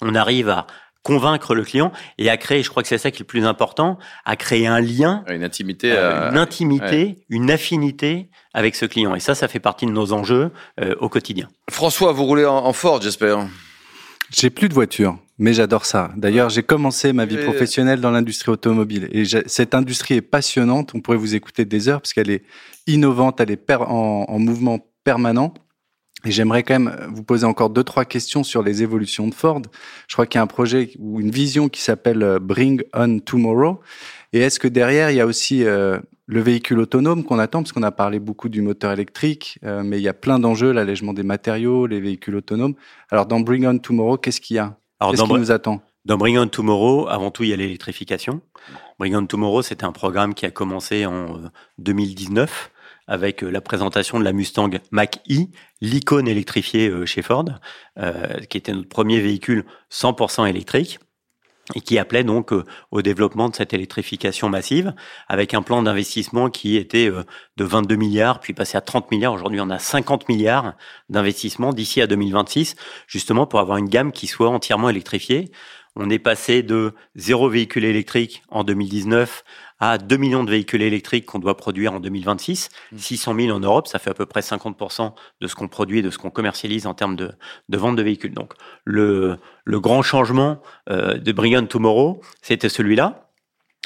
on 0.00 0.14
arrive 0.14 0.48
à 0.48 0.66
convaincre 1.02 1.54
le 1.54 1.64
client 1.64 1.92
et 2.18 2.30
à 2.30 2.36
créer, 2.36 2.62
je 2.62 2.70
crois 2.70 2.82
que 2.82 2.88
c'est 2.88 2.98
ça 2.98 3.10
qui 3.10 3.18
est 3.18 3.20
le 3.20 3.26
plus 3.26 3.44
important, 3.44 3.98
à 4.24 4.36
créer 4.36 4.66
un 4.66 4.80
lien, 4.80 5.24
une 5.28 5.44
intimité, 5.44 5.92
euh, 5.92 6.30
une 6.30 6.38
intimité, 6.38 7.24
une 7.28 7.50
affinité 7.50 8.28
avec 8.54 8.76
ce 8.76 8.86
client. 8.86 9.14
Et 9.14 9.20
ça, 9.20 9.34
ça 9.34 9.48
fait 9.48 9.60
partie 9.60 9.86
de 9.86 9.90
nos 9.90 10.12
enjeux 10.12 10.52
euh, 10.80 10.94
au 11.00 11.08
quotidien. 11.08 11.48
François, 11.70 12.12
vous 12.12 12.24
roulez 12.24 12.44
en, 12.44 12.72
Ford, 12.72 13.00
j'espère. 13.02 13.46
J'ai 14.30 14.50
plus 14.50 14.68
de 14.68 14.74
voiture, 14.74 15.18
mais 15.42 15.54
j'adore 15.54 15.86
ça. 15.86 16.12
D'ailleurs, 16.16 16.50
j'ai 16.50 16.62
commencé 16.62 17.12
ma 17.12 17.24
vie 17.24 17.36
professionnelle 17.36 18.00
dans 18.00 18.12
l'industrie 18.12 18.52
automobile 18.52 19.08
et 19.10 19.24
cette 19.46 19.74
industrie 19.74 20.14
est 20.14 20.22
passionnante. 20.22 20.92
On 20.94 21.00
pourrait 21.00 21.16
vous 21.16 21.34
écouter 21.34 21.64
des 21.64 21.88
heures 21.88 22.00
parce 22.00 22.12
qu'elle 22.12 22.30
est 22.30 22.44
innovante, 22.86 23.40
elle 23.40 23.50
est 23.50 23.72
en, 23.72 24.24
en 24.28 24.38
mouvement 24.38 24.78
permanent. 25.02 25.52
Et 26.24 26.30
j'aimerais 26.30 26.62
quand 26.62 26.78
même 26.78 26.96
vous 27.12 27.24
poser 27.24 27.44
encore 27.44 27.70
deux, 27.70 27.82
trois 27.82 28.04
questions 28.04 28.44
sur 28.44 28.62
les 28.62 28.84
évolutions 28.84 29.26
de 29.26 29.34
Ford. 29.34 29.62
Je 30.06 30.14
crois 30.14 30.26
qu'il 30.26 30.38
y 30.38 30.40
a 30.40 30.42
un 30.42 30.46
projet 30.46 30.92
ou 31.00 31.20
une 31.20 31.32
vision 31.32 31.68
qui 31.68 31.82
s'appelle 31.82 32.22
euh, 32.22 32.38
Bring 32.38 32.84
on 32.94 33.18
Tomorrow. 33.18 33.80
Et 34.32 34.38
est-ce 34.38 34.60
que 34.60 34.68
derrière, 34.68 35.10
il 35.10 35.16
y 35.16 35.20
a 35.20 35.26
aussi 35.26 35.64
euh, 35.64 35.98
le 36.26 36.40
véhicule 36.40 36.78
autonome 36.78 37.24
qu'on 37.24 37.40
attend, 37.40 37.64
parce 37.64 37.72
qu'on 37.72 37.82
a 37.82 37.90
parlé 37.90 38.20
beaucoup 38.20 38.48
du 38.48 38.62
moteur 38.62 38.92
électrique, 38.92 39.58
euh, 39.64 39.82
mais 39.84 39.98
il 39.98 40.02
y 40.02 40.08
a 40.08 40.14
plein 40.14 40.38
d'enjeux, 40.38 40.70
l'allègement 40.70 41.12
des 41.12 41.24
matériaux, 41.24 41.88
les 41.88 42.00
véhicules 42.00 42.36
autonomes. 42.36 42.74
Alors 43.10 43.26
dans 43.26 43.40
Bring 43.40 43.66
on 43.66 43.78
Tomorrow, 43.78 44.18
qu'est-ce 44.18 44.40
qu'il 44.40 44.54
y 44.54 44.60
a? 44.60 44.78
Qu'est-ce 45.10 45.24
qui 45.24 45.32
nous 45.32 45.50
attend? 45.50 45.82
Dans 46.04 46.16
Bring 46.16 46.36
on 46.38 46.48
Tomorrow, 46.48 47.08
avant 47.08 47.30
tout, 47.30 47.44
il 47.44 47.50
y 47.50 47.52
a 47.52 47.56
l'électrification. 47.56 48.40
Bring 48.98 49.14
on 49.14 49.26
Tomorrow, 49.26 49.62
c'était 49.62 49.84
un 49.84 49.92
programme 49.92 50.34
qui 50.34 50.46
a 50.46 50.50
commencé 50.50 51.06
en 51.06 51.40
2019 51.78 52.72
avec 53.06 53.42
euh, 53.42 53.50
la 53.50 53.60
présentation 53.60 54.18
de 54.18 54.24
la 54.24 54.32
Mustang 54.32 54.70
Mach-E, 54.90 55.46
l'icône 55.80 56.28
électrifiée 56.28 56.88
euh, 56.88 57.06
chez 57.06 57.22
Ford, 57.22 57.44
euh, 57.98 58.40
qui 58.48 58.58
était 58.58 58.72
notre 58.72 58.88
premier 58.88 59.20
véhicule 59.20 59.64
100% 59.90 60.48
électrique 60.48 60.98
et 61.74 61.80
qui 61.80 61.98
appelait 61.98 62.24
donc 62.24 62.50
au 62.90 63.02
développement 63.02 63.48
de 63.48 63.54
cette 63.54 63.72
électrification 63.72 64.48
massive, 64.48 64.94
avec 65.28 65.54
un 65.54 65.62
plan 65.62 65.82
d'investissement 65.82 66.50
qui 66.50 66.76
était 66.76 67.08
de 67.08 67.64
22 67.64 67.96
milliards, 67.96 68.40
puis 68.40 68.52
passé 68.52 68.76
à 68.76 68.80
30 68.80 69.10
milliards. 69.10 69.32
Aujourd'hui, 69.32 69.60
on 69.60 69.70
a 69.70 69.78
50 69.78 70.28
milliards 70.28 70.74
d'investissements 71.08 71.72
d'ici 71.72 72.00
à 72.00 72.06
2026, 72.06 72.74
justement 73.06 73.46
pour 73.46 73.60
avoir 73.60 73.78
une 73.78 73.88
gamme 73.88 74.12
qui 74.12 74.26
soit 74.26 74.48
entièrement 74.48 74.88
électrifiée. 74.88 75.52
On 75.94 76.08
est 76.08 76.18
passé 76.18 76.62
de 76.62 76.94
zéro 77.16 77.48
véhicule 77.50 77.84
électrique 77.84 78.42
en 78.48 78.64
2019 78.64 79.44
à 79.82 79.98
2 79.98 80.16
millions 80.16 80.44
de 80.44 80.50
véhicules 80.52 80.80
électriques 80.80 81.26
qu'on 81.26 81.40
doit 81.40 81.56
produire 81.56 81.92
en 81.92 81.98
2026. 81.98 82.68
600 82.96 83.34
000 83.34 83.56
en 83.56 83.58
Europe, 83.58 83.88
ça 83.88 83.98
fait 83.98 84.10
à 84.10 84.14
peu 84.14 84.26
près 84.26 84.38
50% 84.38 85.12
de 85.40 85.46
ce 85.48 85.56
qu'on 85.56 85.66
produit 85.66 85.98
et 85.98 86.02
de 86.02 86.10
ce 86.10 86.18
qu'on 86.18 86.30
commercialise 86.30 86.86
en 86.86 86.94
termes 86.94 87.16
de, 87.16 87.32
de, 87.68 87.76
vente 87.76 87.96
de 87.96 88.02
véhicules. 88.02 88.32
Donc 88.32 88.54
le, 88.84 89.38
le 89.64 89.80
grand 89.80 90.02
changement 90.02 90.62
euh, 90.88 91.18
de 91.18 91.32
Bring 91.32 91.56
On 91.56 91.66
Tomorrow, 91.66 92.20
c'était 92.42 92.68
celui-là. 92.68 93.28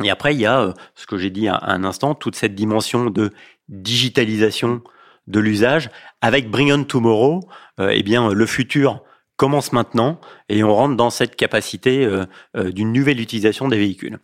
Et 0.05 0.11
après, 0.11 0.35
il 0.35 0.41
y 0.43 0.45
a 0.45 0.61
euh, 0.61 0.73
ce 0.97 1.07
que 1.07 1.17
j'ai 1.17 1.31
dit 1.31 1.49
à, 1.49 1.59
un 1.63 1.83
instant, 1.83 2.15
toute 2.15 2.37
cette 2.37 2.55
dimension 2.55 3.09
de 3.09 3.33
digitalisation 3.71 4.83
de 5.29 5.41
l'usage. 5.41 5.89
Avec 6.21 6.51
Bring 6.51 6.73
On 6.73 6.85
Tomorrow, 6.85 7.49
euh, 7.81 7.91
eh 7.95 8.03
bien, 8.03 8.35
le 8.35 8.45
futur 8.45 9.03
commence 9.39 9.73
maintenant 9.73 10.21
et 10.51 10.63
on 10.63 10.75
rentre 10.75 10.97
dans 10.97 11.11
cette 11.11 11.37
capacité 11.37 12.09
d'une 12.55 12.91
nouvelle 12.91 13.21
utilisation 13.21 13.69
des 13.69 13.77
véhicules. 13.77 14.19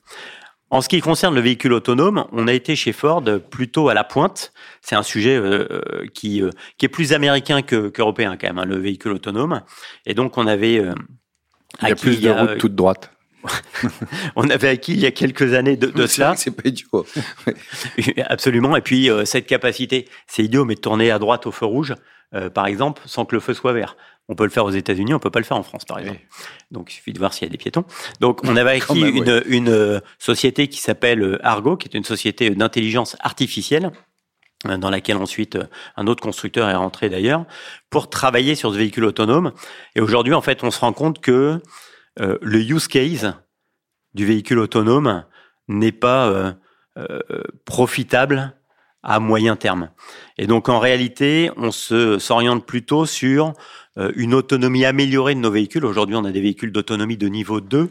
En 0.73 0.81
ce 0.81 0.89
qui 0.89 1.03
concerne 1.03 1.35
le 1.35 1.43
véhicule 1.43 1.75
autonome, 1.75 2.25
on 2.33 2.49
a 2.49 2.53
été 2.55 2.77
chez 2.77 2.95
Ford 2.95 3.23
plutôt 3.51 3.91
à 3.91 3.95
la 3.95 4.05
pointe. 4.05 4.55
C'est 4.81 4.95
un 4.95 5.03
sujet 5.03 5.37
euh, 5.37 5.69
euh, 5.71 6.07
qui, 6.15 6.41
euh, 6.41 6.49
qui 6.79 6.87
est 6.87 6.89
plus 6.89 7.13
américain 7.13 7.61
qu'européen 7.61 8.39
quand 8.39 8.47
même, 8.47 8.59
hein, 8.59 8.65
le 8.65 8.79
véhicule 8.79 9.13
autonome. 9.13 9.61
Et 10.07 10.15
donc 10.15 10.39
on 10.39 10.47
avait... 10.47 10.77
il 11.83 11.89
y 11.89 11.93
a 11.93 11.95
plus 11.95 12.23
de 12.23 12.31
routes 12.31 12.57
toutes 12.57 12.75
droites. 12.75 13.11
on 14.35 14.49
avait 14.49 14.69
acquis 14.69 14.95
il 14.95 15.01
y 15.01 15.05
a 15.05 15.11
quelques 15.11 15.53
années 15.53 15.77
de, 15.77 15.89
de 15.89 16.07
cela. 16.07 16.37
C'est 16.37 16.53
pas 16.53 16.67
idiot. 16.67 17.05
Absolument. 18.29 18.75
Et 18.75 18.81
puis 18.81 19.11
cette 19.27 19.47
capacité, 19.47 20.09
c'est 20.27 20.43
idiot, 20.43 20.65
mais 20.65 20.77
de 20.77 20.81
tourner 20.81 21.11
à 21.11 21.19
droite 21.19 21.47
au 21.47 21.53
feu 21.53 21.67
rouge, 21.67 21.95
par 22.55 22.67
exemple, 22.67 23.03
sans 23.05 23.27
que 23.27 23.35
le 23.35 23.43
feu 23.43 23.53
soit 23.53 23.75
vert. 23.75 23.95
On 24.29 24.35
peut 24.35 24.45
le 24.45 24.51
faire 24.51 24.65
aux 24.65 24.71
États-Unis, 24.71 25.15
on 25.15 25.19
peut 25.19 25.31
pas 25.31 25.41
le 25.41 25.45
faire 25.45 25.57
en 25.57 25.63
France, 25.63 25.85
par 25.85 25.99
exemple. 25.99 26.21
Donc, 26.71 26.93
il 26.93 26.97
suffit 26.97 27.13
de 27.13 27.19
voir 27.19 27.35
s'il 27.35 27.47
y 27.47 27.51
a 27.51 27.51
des 27.51 27.59
piétons. 27.59 27.85
Donc, 28.21 28.41
on 28.45 28.57
avait 28.57 28.71
acquis 28.83 29.01
une, 29.01 29.69
euh, 29.69 30.01
société 30.19 30.69
qui 30.69 30.81
s'appelle 30.81 31.23
euh, 31.23 31.47
Argo, 31.47 31.77
qui 31.77 31.89
est 31.89 31.97
une 31.97 32.05
société 32.05 32.51
d'intelligence 32.51 33.17
artificielle 33.21 33.91
euh, 34.69 34.77
dans 34.79 34.91
laquelle 34.91 35.17
ensuite 35.17 35.59
un 35.97 36.07
autre 36.07 36.23
constructeur 36.23 36.69
est 36.69 36.75
rentré 36.75 37.09
d'ailleurs, 37.09 37.45
pour 37.91 38.11
travailler 38.11 38.55
sur 38.55 38.73
ce 38.73 38.79
véhicule 38.79 39.05
autonome. 39.05 39.53
Et 39.97 40.01
aujourd'hui, 40.01 40.35
en 40.35 40.43
fait, 40.43 40.63
on 40.63 40.71
se 40.71 40.81
rend 40.81 40.93
compte 40.93 41.21
que 41.21 41.61
le 42.19 42.61
use 42.61 42.89
case 42.89 43.35
du 44.13 44.27
véhicule 44.27 44.59
autonome 44.59 45.25
n'est 45.67 45.93
pas 45.93 46.55
profitable 47.65 48.55
à 49.03 49.21
moyen 49.21 49.57
terme. 49.57 49.91
Et 50.39 50.47
donc 50.47 50.69
en 50.69 50.79
réalité, 50.79 51.51
on 51.57 51.71
se 51.71 52.19
s'oriente 52.19 52.65
plutôt 52.65 53.07
sur 53.07 53.53
euh, 53.99 54.13
une 54.17 54.35
autonomie 54.35 54.85
améliorée 54.85 55.35
de 55.35 55.41
nos 55.41 55.51
véhicules. 55.51 55.85
Aujourd'hui, 55.85 56.17
on 56.17 56.25
a 56.25 56.31
des 56.31 56.41
véhicules 56.41 56.73
d'autonomie 56.73 57.17
de 57.17 57.29
niveau 57.29 57.61
2. 57.61 57.91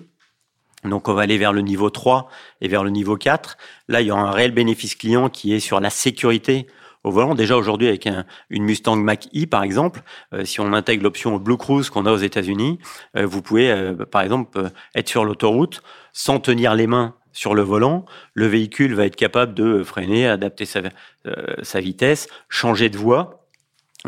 Donc 0.86 1.08
on 1.08 1.14
va 1.14 1.22
aller 1.22 1.38
vers 1.38 1.54
le 1.54 1.62
niveau 1.62 1.90
3 1.90 2.28
et 2.62 2.68
vers 2.68 2.84
le 2.84 2.90
niveau 2.90 3.16
4. 3.16 3.58
Là, 3.88 4.02
il 4.02 4.08
y 4.08 4.12
aura 4.12 4.22
un 4.22 4.32
réel 4.32 4.52
bénéfice 4.52 4.96
client 4.96 5.30
qui 5.30 5.54
est 5.54 5.60
sur 5.60 5.80
la 5.80 5.92
sécurité 5.92 6.66
au 7.04 7.12
volant. 7.12 7.36
Déjà 7.36 7.56
aujourd'hui 7.56 7.88
avec 7.88 8.08
une 8.50 8.64
Mustang 8.64 8.96
Mach-E 8.96 9.46
par 9.46 9.64
exemple, 9.64 10.02
euh, 10.34 10.46
si 10.46 10.60
on 10.60 10.74
intègre 10.74 11.04
l'option 11.04 11.38
Blue 11.38 11.58
Cruise 11.58 11.90
qu'on 11.90 12.06
a 12.06 12.12
aux 12.12 12.18
États-Unis, 12.18 12.80
euh, 13.16 13.26
vous 13.28 13.42
pouvez 13.42 13.94
par 14.12 14.22
exemple 14.22 14.72
être 14.96 15.10
sur 15.10 15.26
l'autoroute 15.26 15.84
sans 16.14 16.40
tenir 16.40 16.74
les 16.74 16.88
mains 16.88 17.16
sur 17.34 17.56
le 17.56 17.62
volant, 17.62 18.06
le 18.34 18.48
véhicule 18.48 18.94
va 18.94 19.06
être 19.06 19.16
capable 19.16 19.54
de 19.54 19.84
freiner, 19.84 20.28
adapter 20.28 20.66
sa, 20.66 20.82
euh, 21.26 21.56
sa 21.62 21.80
vitesse, 21.80 22.28
changer 22.50 22.90
de 22.90 22.98
voie. 22.98 23.38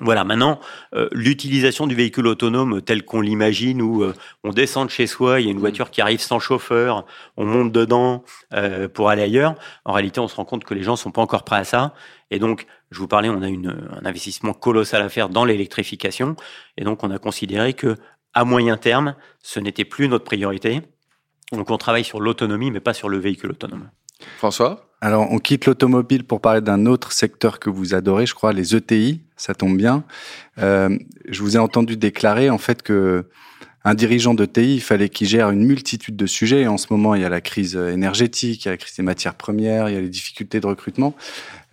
Voilà, 0.02 0.24
maintenant, 0.24 0.60
euh, 0.96 1.08
l'utilisation 1.12 1.86
du 1.86 1.94
véhicule 1.94 2.26
autonome 2.26 2.82
tel 2.82 3.06
qu'on 3.06 3.22
l'imagine, 3.22 3.80
où 3.80 4.02
euh, 4.04 4.14
on 4.44 4.50
descend 4.50 4.88
de 4.88 4.92
chez 4.92 5.06
soi, 5.06 5.40
il 5.40 5.46
y 5.46 5.48
a 5.50 5.52
une 5.52 5.58
mmh. 5.58 5.60
voiture 5.60 5.92
qui 5.92 6.02
arrive 6.02 6.20
sans 6.20 6.40
chauffeur, 6.40 7.06
on 7.38 7.46
monte 7.46 7.72
dedans 7.72 8.24
pour 8.94 9.10
aller 9.10 9.22
ailleurs, 9.22 9.56
en 9.86 9.94
réalité, 9.94 10.20
on 10.20 10.28
se 10.28 10.36
rend 10.36 10.46
compte 10.46 10.64
que 10.64 10.74
les 10.74 10.82
gens 10.84 10.96
sont 10.96 11.12
pas 11.12 11.22
encore 11.22 11.44
prêts 11.44 11.58
à 11.58 11.64
ça. 11.64 11.94
Et 12.32 12.40
donc, 12.40 12.66
je 12.90 12.98
vous 12.98 13.08
parlais, 13.08 13.30
on 13.30 13.44
a 13.44 13.50
une, 13.50 13.88
un 14.02 14.06
investissement 14.06 14.54
colossal 14.54 15.04
à 15.04 15.10
faire 15.10 15.30
dans 15.30 15.46
l'électrification. 15.46 16.36
Et 16.78 16.84
donc, 16.84 17.04
on 17.04 17.12
a 17.12 17.20
considéré 17.20 17.74
que 17.74 17.96
à 18.34 18.46
moyen 18.46 18.78
terme, 18.78 19.16
ce 19.44 19.60
n'était 19.60 19.86
plus 19.86 20.08
notre 20.08 20.26
priorité 20.26 20.82
donc 21.52 21.70
on 21.70 21.78
travaille 21.78 22.04
sur 22.04 22.20
l'autonomie, 22.20 22.72
mais 22.72 22.80
pas 22.80 22.94
sur 22.94 23.10
le 23.10 23.18
véhicule 23.18 23.52
autonome. 23.52 23.90
François? 24.38 24.90
Alors 25.02 25.30
on 25.32 25.40
quitte 25.40 25.66
l'automobile 25.66 26.24
pour 26.24 26.40
parler 26.40 26.62
d'un 26.62 26.86
autre 26.86 27.12
secteur 27.12 27.60
que 27.60 27.70
vous 27.70 27.94
adorez, 27.94 28.26
je 28.26 28.34
crois, 28.34 28.54
les 28.54 28.76
ETI. 28.76 29.22
Ça 29.36 29.54
tombe 29.54 29.76
bien. 29.76 30.06
Euh, 30.60 30.98
je 31.28 31.42
vous 31.42 31.58
ai 31.58 31.60
entendu 31.60 31.98
déclarer 31.98 32.50
en 32.50 32.58
fait 32.58 32.82
que 32.82 33.26
un 33.86 33.96
dirigeant 33.96 34.34
d'ETI, 34.34 34.76
il 34.76 34.82
fallait 34.82 35.10
qu'il 35.10 35.28
gère 35.28 35.50
une 35.50 35.66
multitude 35.66 36.16
de 36.16 36.26
sujets. 36.26 36.62
Et 36.62 36.68
en 36.68 36.78
ce 36.78 36.88
moment, 36.90 37.16
il 37.16 37.22
y 37.22 37.26
a 37.26 37.30
la 37.30 37.42
crise 37.42 37.76
énergétique, 37.76 38.64
il 38.64 38.68
y 38.68 38.70
a 38.70 38.72
la 38.72 38.78
crise 38.78 38.96
des 38.96 39.04
matières 39.04 39.36
premières, 39.36 39.90
il 39.90 39.96
y 39.96 39.98
a 39.98 40.00
les 40.00 40.08
difficultés 40.08 40.62
de 40.62 40.68
recrutement. 40.68 41.14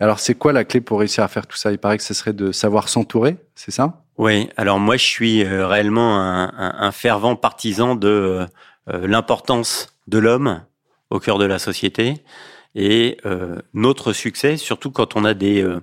Alors, 0.01 0.19
c'est 0.19 0.33
quoi 0.35 0.51
la 0.51 0.65
clé 0.65 0.81
pour 0.81 0.99
réussir 0.99 1.23
à 1.23 1.29
faire 1.29 1.47
tout 1.47 1.55
ça? 1.55 1.71
Il 1.71 1.77
paraît 1.77 1.97
que 1.97 2.03
ce 2.03 2.13
serait 2.13 2.33
de 2.33 2.51
savoir 2.51 2.89
s'entourer, 2.89 3.37
c'est 3.55 3.71
ça? 3.71 4.03
Oui. 4.17 4.49
Alors 4.57 4.77
moi, 4.77 4.97
je 4.97 5.05
suis 5.05 5.45
euh, 5.45 5.65
réellement 5.65 6.19
un, 6.19 6.51
un 6.57 6.91
fervent 6.91 7.37
partisan 7.37 7.95
de 7.95 8.09
euh, 8.09 8.45
l'importance 8.87 9.95
de 10.07 10.17
l'homme 10.17 10.63
au 11.09 11.19
cœur 11.19 11.37
de 11.37 11.45
la 11.45 11.59
société 11.59 12.23
et 12.73 13.17
euh, 13.25 13.61
notre 13.73 14.13
succès, 14.13 14.57
surtout 14.57 14.91
quand 14.91 15.15
on 15.15 15.25
a 15.25 15.33
des 15.33 15.61
euh, 15.61 15.81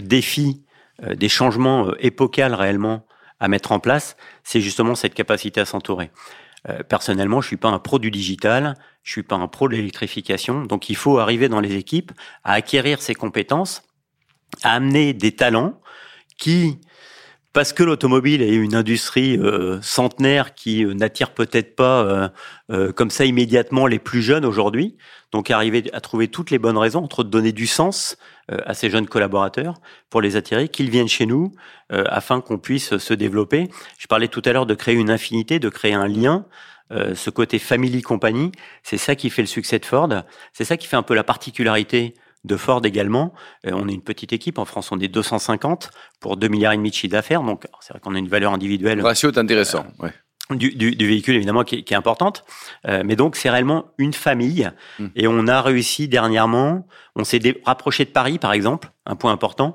défis, 0.00 0.64
des 1.02 1.28
changements 1.28 1.94
épocales 2.00 2.54
réellement 2.54 3.06
à 3.38 3.48
mettre 3.48 3.70
en 3.70 3.78
place, 3.78 4.16
c'est 4.42 4.60
justement 4.60 4.96
cette 4.96 5.14
capacité 5.14 5.60
à 5.60 5.64
s'entourer. 5.64 6.10
personnellement, 6.88 7.40
je 7.40 7.46
suis 7.46 7.56
pas 7.56 7.68
un 7.68 7.78
pro 7.78 8.00
du 8.00 8.10
digital, 8.10 8.74
je 9.04 9.12
suis 9.12 9.22
pas 9.22 9.36
un 9.36 9.46
pro 9.46 9.68
de 9.68 9.76
l'électrification, 9.76 10.64
donc 10.64 10.90
il 10.90 10.96
faut 10.96 11.18
arriver 11.18 11.48
dans 11.48 11.60
les 11.60 11.76
équipes 11.76 12.10
à 12.42 12.54
acquérir 12.54 13.00
ces 13.00 13.14
compétences, 13.14 13.84
à 14.64 14.72
amener 14.72 15.12
des 15.12 15.36
talents 15.36 15.80
qui 16.36 16.80
parce 17.58 17.72
que 17.72 17.82
l'automobile 17.82 18.40
est 18.40 18.54
une 18.54 18.76
industrie 18.76 19.36
euh, 19.36 19.82
centenaire 19.82 20.54
qui 20.54 20.84
euh, 20.84 20.94
n'attire 20.94 21.32
peut-être 21.32 21.74
pas 21.74 22.30
euh, 22.70 22.92
comme 22.92 23.10
ça 23.10 23.24
immédiatement 23.24 23.88
les 23.88 23.98
plus 23.98 24.22
jeunes 24.22 24.44
aujourd'hui. 24.44 24.96
Donc 25.32 25.50
arriver 25.50 25.82
à 25.92 26.00
trouver 26.00 26.28
toutes 26.28 26.52
les 26.52 26.60
bonnes 26.60 26.78
raisons 26.78 27.02
entre 27.02 27.24
de 27.24 27.30
donner 27.30 27.50
du 27.50 27.66
sens 27.66 28.16
à 28.46 28.74
ces 28.74 28.90
jeunes 28.90 29.08
collaborateurs 29.08 29.74
pour 30.08 30.20
les 30.20 30.36
attirer, 30.36 30.68
qu'ils 30.68 30.88
viennent 30.88 31.08
chez 31.08 31.26
nous 31.26 31.52
afin 31.90 32.40
qu'on 32.40 32.58
puisse 32.58 32.96
se 32.96 33.12
développer. 33.12 33.68
Je 33.98 34.06
parlais 34.06 34.28
tout 34.28 34.40
à 34.44 34.52
l'heure 34.52 34.64
de 34.64 34.74
créer 34.74 34.94
une 34.94 35.10
infinité, 35.10 35.58
de 35.58 35.68
créer 35.68 35.92
un 35.92 36.08
lien. 36.08 36.46
ce 36.90 37.28
côté 37.28 37.58
family 37.58 38.00
compagnie, 38.00 38.52
c'est 38.82 38.96
ça 38.96 39.16
qui 39.16 39.28
fait 39.28 39.42
le 39.42 39.48
succès 39.48 39.78
de 39.78 39.84
Ford. 39.84 40.08
C'est 40.54 40.64
ça 40.64 40.78
qui 40.78 40.86
fait 40.86 40.96
un 40.96 41.02
peu 41.02 41.14
la 41.14 41.24
particularité 41.24 42.14
de 42.44 42.56
Ford 42.56 42.84
également. 42.84 43.32
Euh, 43.66 43.72
on 43.74 43.88
est 43.88 43.94
une 43.94 44.02
petite 44.02 44.32
équipe. 44.32 44.58
En 44.58 44.64
France, 44.64 44.92
on 44.92 44.98
est 45.00 45.08
250 45.08 45.90
pour 46.20 46.36
2 46.36 46.48
milliards 46.48 46.72
et 46.72 46.76
demi 46.76 46.90
de 46.90 46.94
chiffre 46.94 47.12
d'affaires. 47.12 47.42
Donc, 47.42 47.66
c'est 47.80 47.92
vrai 47.92 48.00
qu'on 48.00 48.14
a 48.14 48.18
une 48.18 48.28
valeur 48.28 48.52
individuelle. 48.52 48.98
Le 48.98 49.04
ratio 49.04 49.30
est 49.30 49.38
intéressant. 49.38 49.86
Euh, 50.02 50.08
du, 50.50 50.70
véhicule 50.98 51.36
évidemment 51.36 51.64
qui 51.64 51.76
est, 51.76 51.92
importante, 51.92 52.44
euh, 52.86 53.02
mais 53.04 53.16
donc 53.16 53.36
c'est 53.36 53.50
réellement 53.50 53.86
une 53.98 54.12
famille 54.12 54.70
hmm. 54.98 55.06
et 55.16 55.28
on 55.28 55.46
a 55.46 55.60
réussi 55.60 56.08
dernièrement, 56.08 56.86
on 57.16 57.24
s'est 57.24 57.40
rapproché 57.64 58.04
de 58.04 58.10
Paris 58.10 58.38
par 58.38 58.52
exemple, 58.52 58.90
un 59.06 59.16
point 59.16 59.32
important 59.32 59.74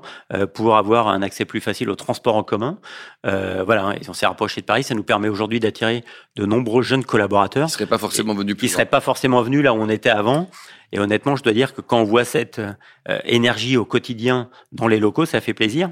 pour 0.54 0.76
avoir 0.76 1.08
un 1.08 1.22
accès 1.22 1.44
plus 1.44 1.60
facile 1.60 1.90
au 1.90 1.96
transport 1.96 2.36
en 2.36 2.44
commun. 2.44 2.78
voilà, 3.24 3.94
on 4.08 4.12
s'est 4.12 4.26
rapproché 4.26 4.60
de 4.60 4.66
Paris, 4.66 4.84
ça 4.84 4.94
nous 4.94 5.02
permet 5.02 5.28
aujourd'hui 5.28 5.58
d'attirer 5.58 6.04
de 6.36 6.46
nombreux 6.46 6.82
jeunes 6.82 7.04
collaborateurs. 7.04 7.66
Qui 7.66 7.74
seraient 7.74 7.86
pas 7.86 7.98
forcément 7.98 8.34
venus. 8.34 8.54
Qui 8.54 8.68
seraient 8.68 8.86
pas 8.86 9.00
forcément 9.00 9.42
venus 9.42 9.64
là 9.64 9.74
où 9.74 9.76
on 9.76 9.88
était 9.88 10.08
avant 10.08 10.48
et 10.94 11.00
honnêtement, 11.00 11.34
je 11.34 11.42
dois 11.42 11.52
dire 11.52 11.74
que 11.74 11.80
quand 11.80 11.98
on 11.98 12.04
voit 12.04 12.24
cette 12.24 12.60
euh, 12.60 13.18
énergie 13.24 13.76
au 13.76 13.84
quotidien 13.84 14.48
dans 14.70 14.86
les 14.86 15.00
locaux, 15.00 15.26
ça 15.26 15.40
fait 15.40 15.52
plaisir. 15.52 15.90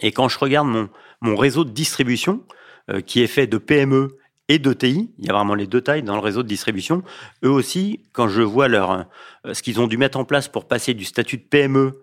Et 0.00 0.12
quand 0.12 0.28
je 0.28 0.38
regarde 0.38 0.68
mon, 0.68 0.90
mon 1.22 1.36
réseau 1.36 1.64
de 1.64 1.70
distribution, 1.70 2.44
euh, 2.44 2.54
qui 3.06 3.22
est 3.22 3.26
fait 3.26 3.46
de 3.46 3.58
PME 3.58 4.16
et 4.50 4.58
d'ETI, 4.58 5.12
il 5.16 5.24
y 5.24 5.30
a 5.30 5.32
vraiment 5.32 5.54
les 5.54 5.68
deux 5.68 5.80
tailles 5.80 6.02
dans 6.02 6.16
le 6.16 6.20
réseau 6.20 6.42
de 6.42 6.48
distribution, 6.48 7.04
eux 7.44 7.50
aussi, 7.50 8.00
quand 8.12 8.28
je 8.28 8.42
vois 8.42 8.66
leur, 8.66 8.90
euh, 8.90 9.54
ce 9.54 9.62
qu'ils 9.62 9.80
ont 9.80 9.86
dû 9.86 9.96
mettre 9.96 10.18
en 10.18 10.24
place 10.24 10.48
pour 10.48 10.66
passer 10.66 10.92
du 10.92 11.04
statut 11.04 11.36
de 11.36 11.44
PME 11.44 12.02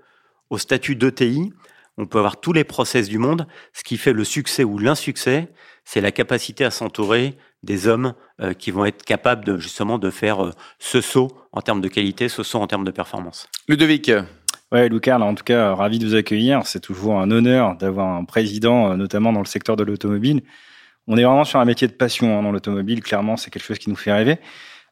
au 0.50 0.58
statut 0.58 0.96
d'ETI, 0.96 1.52
on 1.98 2.06
peut 2.06 2.20
avoir 2.20 2.40
tous 2.40 2.54
les 2.54 2.64
process 2.64 3.10
du 3.10 3.18
monde. 3.18 3.48
Ce 3.74 3.84
qui 3.84 3.98
fait 3.98 4.14
le 4.14 4.24
succès 4.24 4.64
ou 4.64 4.80
l'insuccès, 4.80 5.52
c'est 5.84 6.00
la 6.00 6.14
capacité 6.14 6.64
à 6.64 6.72
s'entourer 6.72 7.38
des 7.64 7.86
hommes 7.86 8.14
euh, 8.40 8.54
qui 8.54 8.72
vont 8.72 8.86
être 8.86 9.04
capables 9.04 9.44
de, 9.44 9.58
justement 9.58 9.98
de 9.98 10.10
faire 10.10 10.46
euh, 10.46 10.52
ce 10.80 11.02
saut 11.02 11.38
en 11.52 11.62
termes 11.62 11.82
de 11.82 11.90
qualité, 11.90 12.30
ce 12.30 12.44
saut 12.44 12.60
en 12.60 12.68
termes 12.68 12.86
de 12.86 12.92
performance. 12.92 13.50
Ludovic 13.68 14.10
Ouais, 14.74 14.90
Lucas, 14.90 15.18
en 15.18 15.34
tout 15.34 15.46
cas, 15.46 15.74
ravi 15.74 15.98
de 15.98 16.06
vous 16.06 16.16
accueillir. 16.16 16.66
C'est 16.66 16.82
toujours 16.82 17.20
un 17.20 17.32
honneur 17.32 17.78
d'avoir 17.78 18.10
un 18.18 18.26
président, 18.26 18.92
euh, 18.92 18.96
notamment 18.98 19.32
dans 19.32 19.40
le 19.40 19.46
secteur 19.46 19.78
de 19.78 19.84
l'automobile. 19.84 20.42
On 21.08 21.18
est 21.18 21.24
vraiment 21.24 21.46
sur 21.46 21.60
un 21.60 21.66
métier 21.66 21.88
de 21.88 21.94
passion 21.94 22.38
hein, 22.38 22.44
dans 22.44 22.52
l'automobile. 22.52 23.02
Clairement, 23.02 23.38
c'est 23.38 23.50
quelque 23.50 23.64
chose 23.64 23.80
qui 23.80 23.90
nous 23.90 23.96
fait 23.96 24.12
rêver. 24.12 24.40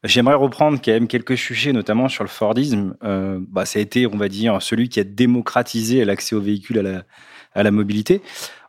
J'aimerais 0.06 0.36
reprendre 0.36 0.80
quand 0.84 0.92
même 0.92 1.08
quelques 1.08 1.38
sujets, 1.38 1.74
notamment 1.74 2.08
sur 2.08 2.24
le 2.24 2.30
Fordisme. 2.30 2.96
Euh, 3.04 3.40
bah, 3.50 3.66
ça 3.66 3.80
a 3.80 3.82
été, 3.82 4.08
on 4.08 4.16
va 4.16 4.30
dire, 4.30 4.62
celui 4.62 4.88
qui 4.88 5.02
a 5.02 5.04
démocratisé 5.04 6.06
l'accès 6.06 6.36
aux 6.36 6.42
véhicules 6.42 6.80
à 6.80 6.82
la, 6.82 7.04
à 7.54 7.64
la 7.64 7.72
mobilité. 7.72 8.22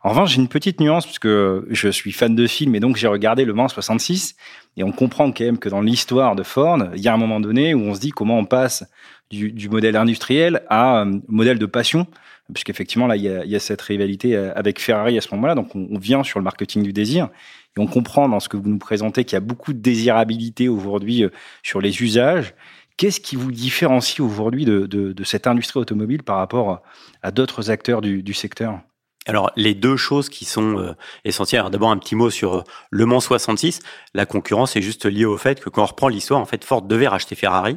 En 0.03 0.09
revanche, 0.09 0.31
j'ai 0.31 0.41
une 0.41 0.47
petite 0.49 0.81
nuance 0.81 1.05
parce 1.05 1.19
que 1.19 1.67
je 1.69 1.87
suis 1.89 2.11
fan 2.11 2.35
de 2.35 2.47
films 2.47 2.75
et 2.75 2.79
donc 2.79 2.97
j'ai 2.97 3.07
regardé 3.07 3.45
Le 3.45 3.53
Mans 3.53 3.67
66 3.67 4.35
et 4.77 4.83
on 4.83 4.91
comprend 4.91 5.31
quand 5.31 5.43
même 5.43 5.57
que 5.57 5.69
dans 5.69 5.81
l'histoire 5.81 6.35
de 6.35 6.43
Ford, 6.43 6.79
il 6.95 7.01
y 7.01 7.07
a 7.07 7.13
un 7.13 7.17
moment 7.17 7.39
donné 7.39 7.73
où 7.73 7.81
on 7.81 7.93
se 7.93 7.99
dit 7.99 8.11
comment 8.11 8.39
on 8.39 8.45
passe 8.45 8.83
du, 9.29 9.51
du 9.51 9.69
modèle 9.69 9.95
industriel 9.95 10.63
à 10.69 11.01
euh, 11.01 11.19
modèle 11.27 11.59
de 11.59 11.65
passion, 11.65 12.07
puisqu'effectivement 12.53 13.07
là 13.07 13.15
il 13.15 13.23
y, 13.23 13.29
a, 13.29 13.45
y, 13.45 13.55
a, 13.55 13.59
cette 13.59 13.81
rivalité 13.81 14.35
euh, 14.35 14.51
avec 14.55 14.79
Ferrari 14.79 15.17
à 15.17 15.21
ce 15.21 15.33
moment-là, 15.35 15.55
donc 15.55 15.75
on, 15.75 15.87
on 15.91 15.99
vient 15.99 16.23
sur 16.23 16.39
le 16.39 16.43
marketing 16.43 16.83
du 16.83 16.93
désir 16.93 17.29
et 17.75 17.79
on 17.79 17.87
comprend 17.87 18.29
dans 18.29 18.39
ce 18.39 18.49
que 18.49 18.57
vous 18.57 18.69
nous 18.69 18.79
présentez 18.79 19.23
qu'il 19.23 19.35
y 19.35 19.37
a 19.37 19.41
beaucoup 19.41 19.73
de 19.73 19.79
désirabilité 19.79 20.69
aujourd'hui 20.69 21.23
euh, 21.23 21.29
sur 21.63 21.81
les 21.81 22.01
usages. 22.01 22.53
Qu'est-ce 22.97 23.19
qui 23.19 23.35
vous 23.35 23.51
différencie 23.51 24.19
aujourd'hui 24.21 24.65
de, 24.65 24.87
de, 24.87 25.13
de, 25.13 25.23
cette 25.23 25.45
industrie 25.45 25.79
automobile 25.79 26.23
par 26.23 26.37
rapport 26.37 26.81
à 27.21 27.31
d'autres 27.31 27.69
acteurs 27.69 28.01
du, 28.01 28.23
du 28.23 28.33
secteur? 28.33 28.79
Alors, 29.27 29.51
les 29.57 29.75
deux 29.75 29.97
choses 29.97 30.29
qui 30.29 30.45
sont 30.45 30.79
euh, 30.79 30.93
essentielles. 31.25 31.63
D'abord, 31.69 31.91
un 31.91 31.97
petit 31.97 32.15
mot 32.15 32.29
sur 32.29 32.63
Le 32.89 33.05
Mans 33.05 33.19
66. 33.19 33.81
La 34.13 34.25
concurrence 34.25 34.75
est 34.77 34.81
juste 34.81 35.05
liée 35.05 35.25
au 35.25 35.37
fait 35.37 35.59
que 35.59 35.69
quand 35.69 35.83
on 35.83 35.85
reprend 35.85 36.07
l'histoire, 36.07 36.39
en 36.39 36.45
fait, 36.45 36.63
Ford 36.63 36.81
devait 36.81 37.09
racheter 37.09 37.35
Ferrari. 37.35 37.75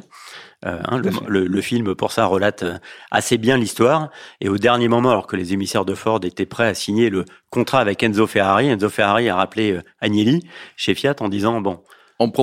Euh, 0.65 0.79
hein, 0.85 1.01
le, 1.27 1.47
le, 1.47 1.61
film, 1.61 1.95
pour 1.95 2.11
ça, 2.11 2.25
relate 2.25 2.63
assez 3.09 3.37
bien 3.37 3.57
l'histoire. 3.57 4.09
Et 4.41 4.49
au 4.49 4.57
dernier 4.57 4.87
moment, 4.87 5.11
alors 5.11 5.27
que 5.27 5.35
les 5.35 5.53
émissaires 5.53 5.85
de 5.85 5.95
Ford 5.95 6.19
étaient 6.23 6.45
prêts 6.45 6.67
à 6.67 6.73
signer 6.73 7.09
le 7.09 7.25
contrat 7.49 7.79
avec 7.79 8.03
Enzo 8.03 8.27
Ferrari, 8.27 8.67
Enzo 8.67 8.89
Ferrari 8.89 9.29
a 9.29 9.35
rappelé 9.35 9.79
Agnelli 9.99 10.47
chez 10.75 10.93
Fiat 10.93 11.15
en 11.19 11.29
disant, 11.29 11.61
bon, 11.61 11.81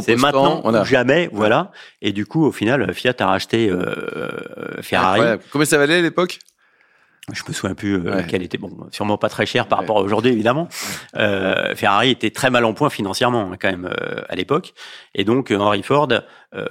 c'est 0.03 0.17
maintenant 0.17 0.63
ou 0.65 0.85
jamais, 0.85 1.29
voilà. 1.33 1.71
Et 2.03 2.13
du 2.13 2.27
coup, 2.27 2.45
au 2.45 2.53
final, 2.53 2.93
Fiat 2.93 3.15
a 3.21 3.27
racheté 3.27 3.73
Ferrari. 4.83 5.39
Combien 5.53 5.67
ça 5.67 5.79
valait 5.79 5.99
à 5.99 6.03
l'époque? 6.03 6.39
Je 7.33 7.43
me 7.47 7.53
souviens 7.53 7.75
plus 7.75 7.95
euh, 7.95 8.23
qu'elle 8.23 8.43
était 8.43 8.59
bon, 8.59 8.71
sûrement 8.91 9.19
pas 9.19 9.29
très 9.29 9.47
chère 9.47 9.67
par 9.67 9.79
rapport 9.79 9.99
à 9.99 10.01
aujourd'hui 10.01 10.33
évidemment. 10.33 10.69
Euh, 11.17 11.75
Ferrari 11.75 12.11
était 12.11 12.31
très 12.31 12.51
mal 12.51 12.65
en 12.65 12.73
point 12.75 12.91
financièrement 12.91 13.53
hein, 13.53 13.57
quand 13.61 13.71
même 13.71 13.87
euh, 13.87 14.23
à 14.29 14.37
l'époque, 14.37 14.75
et 15.15 15.25
donc 15.25 15.51
euh, 15.51 15.59
Henry 15.59 15.83
Ford 15.83 16.09
euh, 16.55 16.67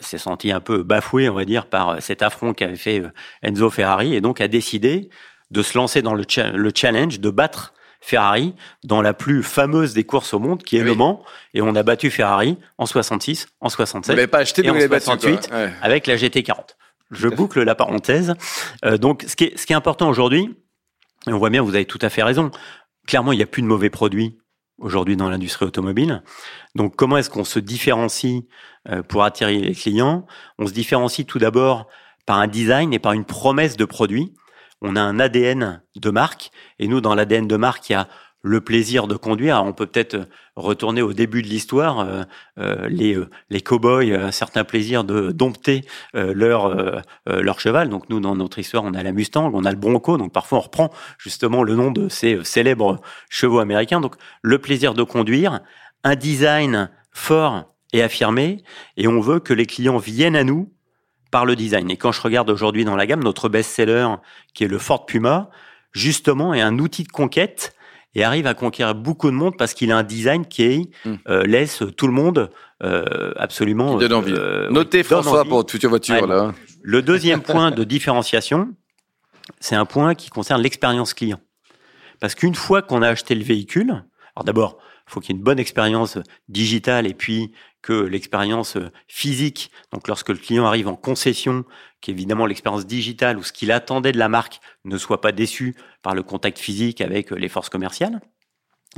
s'est 0.00 0.18
senti 0.18 0.52
un 0.52 0.60
peu 0.60 0.82
bafoué, 0.82 1.28
on 1.28 1.34
va 1.34 1.44
dire, 1.44 1.66
par 1.66 2.00
cet 2.00 2.22
affront 2.22 2.54
qu'avait 2.54 2.76
fait 2.76 3.02
Enzo 3.42 3.70
Ferrari, 3.70 4.14
et 4.14 4.20
donc 4.20 4.40
a 4.40 4.48
décidé 4.48 5.10
de 5.50 5.62
se 5.62 5.76
lancer 5.76 6.02
dans 6.02 6.14
le, 6.14 6.24
le 6.54 6.72
challenge 6.74 7.20
de 7.20 7.30
battre 7.30 7.74
Ferrari 8.00 8.54
dans 8.84 9.00
la 9.00 9.14
plus 9.14 9.42
fameuse 9.42 9.94
des 9.94 10.04
courses 10.04 10.34
au 10.34 10.38
monde, 10.38 10.62
qui 10.62 10.76
est 10.76 10.82
Le 10.82 10.94
Mans, 10.94 11.22
et 11.54 11.62
on 11.62 11.74
a 11.76 11.82
battu 11.82 12.10
Ferrari 12.10 12.58
en 12.76 12.84
66, 12.84 13.46
en 13.60 13.68
67, 13.68 14.18
vous 14.18 14.26
pas 14.26 14.38
acheté, 14.38 14.64
et 14.64 14.70
en 14.70 14.78
68 14.78 15.50
avec 15.80 16.06
la 16.06 16.16
GT40. 16.16 16.74
Je 17.12 17.28
boucle 17.28 17.62
la 17.62 17.74
parenthèse. 17.74 18.34
Euh, 18.84 18.98
donc, 18.98 19.24
ce 19.28 19.36
qui 19.36 19.44
est, 19.44 19.58
ce 19.58 19.66
qui 19.66 19.72
est 19.72 19.76
important 19.76 20.08
aujourd'hui, 20.08 20.56
et 21.28 21.32
on 21.32 21.38
voit 21.38 21.50
bien, 21.50 21.62
vous 21.62 21.74
avez 21.74 21.84
tout 21.84 21.98
à 22.02 22.08
fait 22.08 22.22
raison. 22.22 22.50
Clairement, 23.06 23.32
il 23.32 23.36
n'y 23.36 23.42
a 23.42 23.46
plus 23.46 23.62
de 23.62 23.66
mauvais 23.66 23.90
produits 23.90 24.38
aujourd'hui 24.78 25.16
dans 25.16 25.28
l'industrie 25.28 25.66
automobile. 25.66 26.22
Donc, 26.74 26.96
comment 26.96 27.16
est-ce 27.16 27.30
qu'on 27.30 27.44
se 27.44 27.58
différencie 27.58 28.42
euh, 28.88 29.02
pour 29.02 29.22
attirer 29.22 29.58
les 29.58 29.74
clients? 29.74 30.26
On 30.58 30.66
se 30.66 30.72
différencie 30.72 31.26
tout 31.26 31.38
d'abord 31.38 31.86
par 32.26 32.38
un 32.38 32.48
design 32.48 32.92
et 32.92 32.98
par 32.98 33.12
une 33.12 33.24
promesse 33.24 33.76
de 33.76 33.84
produit. 33.84 34.34
On 34.80 34.96
a 34.96 35.00
un 35.00 35.20
ADN 35.20 35.82
de 35.94 36.10
marque, 36.10 36.50
et 36.80 36.88
nous, 36.88 37.00
dans 37.00 37.14
l'ADN 37.14 37.46
de 37.46 37.56
marque, 37.56 37.88
il 37.90 37.92
y 37.92 37.96
a 37.96 38.08
le 38.42 38.60
plaisir 38.60 39.06
de 39.06 39.16
conduire. 39.16 39.62
on 39.64 39.72
peut 39.72 39.86
peut-être 39.86 40.28
retourner 40.56 41.00
au 41.00 41.12
début 41.12 41.42
de 41.42 41.48
l'histoire. 41.48 42.00
Euh, 42.00 42.22
euh 42.58 42.88
les 42.88 43.14
euh, 43.14 43.30
les 43.50 43.60
cowboys, 43.60 44.12
un 44.14 44.32
certain 44.32 44.64
plaisir 44.64 45.04
de 45.04 45.30
dompter 45.30 45.84
euh, 46.14 46.32
leur 46.34 47.02
leur 47.26 47.60
cheval. 47.60 47.88
Donc 47.88 48.08
nous, 48.10 48.20
dans 48.20 48.34
notre 48.34 48.58
histoire, 48.58 48.84
on 48.84 48.94
a 48.94 49.02
la 49.02 49.12
Mustang, 49.12 49.50
on 49.54 49.64
a 49.64 49.70
le 49.70 49.76
Bronco. 49.76 50.18
Donc 50.18 50.32
parfois, 50.32 50.58
on 50.58 50.62
reprend 50.62 50.90
justement 51.18 51.62
le 51.62 51.76
nom 51.76 51.90
de 51.90 52.08
ces 52.08 52.42
célèbres 52.44 53.00
chevaux 53.30 53.60
américains. 53.60 54.00
Donc 54.00 54.16
le 54.42 54.58
plaisir 54.58 54.94
de 54.94 55.02
conduire, 55.02 55.60
un 56.04 56.16
design 56.16 56.90
fort 57.12 57.72
et 57.92 58.02
affirmé, 58.02 58.64
et 58.96 59.06
on 59.06 59.20
veut 59.20 59.38
que 59.38 59.52
les 59.52 59.66
clients 59.66 59.98
viennent 59.98 60.36
à 60.36 60.44
nous 60.44 60.72
par 61.30 61.44
le 61.46 61.56
design. 61.56 61.90
Et 61.90 61.96
quand 61.96 62.12
je 62.12 62.20
regarde 62.20 62.50
aujourd'hui 62.50 62.84
dans 62.84 62.96
la 62.96 63.06
gamme, 63.06 63.22
notre 63.22 63.48
best-seller, 63.48 64.08
qui 64.54 64.64
est 64.64 64.68
le 64.68 64.78
Ford 64.78 65.06
Puma, 65.06 65.50
justement, 65.92 66.54
est 66.54 66.60
un 66.60 66.78
outil 66.78 67.04
de 67.04 67.08
conquête 67.08 67.74
et 68.14 68.24
arrive 68.24 68.46
à 68.46 68.54
conquérir 68.54 68.94
beaucoup 68.94 69.30
de 69.30 69.36
monde 69.36 69.56
parce 69.56 69.74
qu'il 69.74 69.90
a 69.90 69.96
un 69.96 70.02
design 70.02 70.46
qui 70.46 70.90
hmm. 71.04 71.14
euh, 71.28 71.44
laisse 71.44 71.82
tout 71.96 72.06
le 72.06 72.12
monde 72.12 72.50
euh, 72.82 73.32
absolument. 73.36 73.94
Qui 73.94 74.00
donne 74.00 74.12
envie. 74.12 74.34
Euh, 74.36 74.70
Notez 74.70 75.02
François 75.02 75.44
pour 75.44 75.58
votre 75.58 75.70
future 75.70 75.90
voiture 75.90 76.26
là. 76.26 76.52
Le 76.82 77.00
deuxième 77.00 77.42
point 77.42 77.70
de 77.70 77.84
différenciation, 77.84 78.68
c'est 79.60 79.76
un 79.76 79.84
point 79.84 80.14
qui 80.14 80.30
concerne 80.30 80.60
l'expérience 80.60 81.14
client. 81.14 81.40
Parce 82.20 82.34
qu'une 82.34 82.54
fois 82.54 82.82
qu'on 82.82 83.02
a 83.02 83.08
acheté 83.08 83.34
le 83.34 83.44
véhicule, 83.44 84.04
alors 84.34 84.44
d'abord, 84.44 84.78
faut 85.06 85.20
qu'il 85.20 85.30
y 85.30 85.34
ait 85.34 85.38
une 85.38 85.44
bonne 85.44 85.58
expérience 85.58 86.18
digitale 86.48 87.06
et 87.06 87.14
puis 87.14 87.52
que 87.82 87.92
l'expérience 87.92 88.78
physique, 89.08 89.70
donc 89.92 90.06
lorsque 90.06 90.28
le 90.28 90.36
client 90.36 90.64
arrive 90.64 90.88
en 90.88 90.94
concession, 90.94 91.64
qu'évidemment 92.00 92.46
l'expérience 92.46 92.86
digitale 92.86 93.38
ou 93.38 93.42
ce 93.42 93.52
qu'il 93.52 93.72
attendait 93.72 94.12
de 94.12 94.18
la 94.18 94.28
marque 94.28 94.60
ne 94.84 94.96
soit 94.98 95.20
pas 95.20 95.32
déçu 95.32 95.74
par 96.02 96.14
le 96.14 96.22
contact 96.22 96.58
physique 96.58 97.00
avec 97.00 97.30
les 97.30 97.48
forces 97.48 97.68
commerciales. 97.68 98.20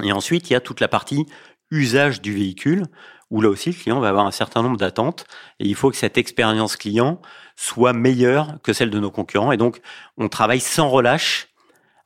Et 0.03 0.13
ensuite, 0.13 0.51
il 0.51 0.53
y 0.53 0.57
a 0.57 0.61
toute 0.61 0.81
la 0.81 0.89
partie 0.89 1.27
usage 1.71 2.21
du 2.21 2.35
véhicule, 2.35 2.85
où 3.31 3.41
là 3.41 3.49
aussi 3.49 3.71
le 3.71 3.75
client 3.75 4.01
va 4.01 4.09
avoir 4.09 4.27
un 4.27 4.31
certain 4.31 4.63
nombre 4.63 4.77
d'attentes, 4.77 5.27
et 5.61 5.67
il 5.67 5.75
faut 5.75 5.91
que 5.91 5.97
cette 5.97 6.19
expérience 6.19 6.77
client 6.77 7.21
soit 7.57 7.93
meilleure 7.93 8.61
que 8.63 8.73
celle 8.73 8.91
de 8.91 8.99
nos 8.99 9.11
concurrents. 9.11 9.53
Et 9.53 9.57
donc, 9.57 9.81
on 10.17 10.29
travaille 10.29 10.61
sans 10.61 10.89
relâche 10.89 11.49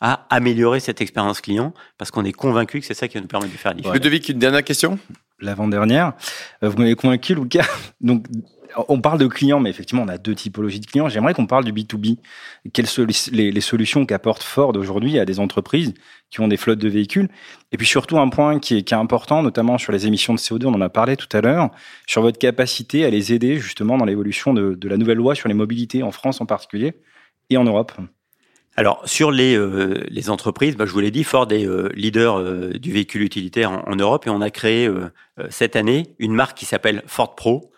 à 0.01 0.27
améliorer 0.31 0.81
cette 0.81 1.01
expérience 1.01 1.41
client 1.41 1.75
parce 1.97 2.11
qu'on 2.11 2.25
est 2.25 2.33
convaincu 2.33 2.81
que 2.81 2.87
c'est 2.87 2.95
ça 2.95 3.09
qui 3.09 3.15
va 3.15 3.21
nous 3.21 3.27
permettre 3.27 3.53
de 3.53 3.59
faire 3.59 3.75
différence. 3.75 3.95
Ludovic, 3.95 4.29
une 4.29 4.39
dernière 4.39 4.65
question? 4.65 4.99
L'avant-dernière. 5.41 6.15
Euh, 6.63 6.69
vous 6.69 6.79
m'avez 6.79 6.95
convaincu, 6.95 7.35
Lucas. 7.35 7.67
Donc, 8.01 8.27
on 8.89 9.01
parle 9.01 9.19
de 9.19 9.27
clients, 9.27 9.61
mais 9.61 9.71
effectivement, 9.71 10.03
on 10.03 10.09
a 10.09 10.19
deux 10.19 10.35
typologies 10.35 10.81
de 10.81 10.87
clients. 10.87 11.09
J'aimerais 11.09 11.35
qu'on 11.35 11.47
parle 11.47 11.65
du 11.65 11.73
B2B. 11.73 12.19
Quelles 12.73 12.87
sont 12.87 13.07
les, 13.33 13.61
solutions 13.61 14.05
qu'apporte 14.05 14.43
Ford 14.43 14.77
aujourd'hui 14.77 15.19
à 15.19 15.25
des 15.25 15.41
entreprises 15.41 15.95
qui 16.31 16.41
ont 16.41 16.49
des 16.49 16.57
flottes 16.57 16.79
de 16.79 16.89
véhicules 16.89 17.29
Et 17.73 17.77
puis 17.77 17.87
surtout, 17.87 18.19
un 18.19 18.29
point 18.29 18.59
qui 18.59 18.77
est, 18.77 18.83
qui 18.83 18.95
est 18.95 18.97
important, 18.97 19.43
notamment 19.43 19.79
sur 19.79 19.93
les 19.93 20.07
émissions 20.07 20.35
de 20.35 20.39
CO2, 20.39 20.67
on 20.67 20.75
en 20.75 20.81
a 20.81 20.91
parlé 20.91 21.17
tout 21.17 21.29
à 21.33 21.41
l'heure, 21.41 21.71
sur 22.07 22.23
votre 22.23 22.39
capacité 22.39 23.05
à 23.05 23.11
les 23.11 23.33
aider 23.33 23.59
justement 23.59 23.97
dans 23.97 24.05
l'évolution 24.05 24.53
de, 24.53 24.75
de 24.75 24.89
la 24.89 24.97
nouvelle 24.97 25.19
loi 25.19 25.35
sur 25.35 25.49
les 25.49 25.55
mobilités 25.55 26.03
en 26.03 26.13
France 26.13 26.41
en 26.41 26.47
particulier 26.47 26.95
et 27.51 27.57
en 27.57 27.65
Europe. 27.65 27.93
Alors 28.79 29.03
sur 29.07 29.33
les, 29.33 29.57
euh, 29.57 30.05
les 30.09 30.31
entreprises, 30.31 30.77
bah, 30.77 30.87
je 30.87 30.93
vous 30.93 31.01
l'ai 31.01 31.11
dit, 31.11 31.25
Ford 31.25 31.51
est 31.51 31.67
euh, 31.67 31.89
leader 31.97 32.39
euh, 32.39 32.71
du 32.75 32.93
véhicule 32.93 33.23
utilitaire 33.23 33.73
en, 33.73 33.97
Europe 33.97 34.29
et 34.29 34.31
on 34.31 34.41
a 34.41 34.51
créé 34.51 34.89
cette 35.51 35.75
année 35.75 36.15
une 36.21 36.33
marque 36.33 36.57
qui 36.57 36.65
s'appelle 36.65 37.03
Ford 37.09 37.35
Pro. 37.35 37.73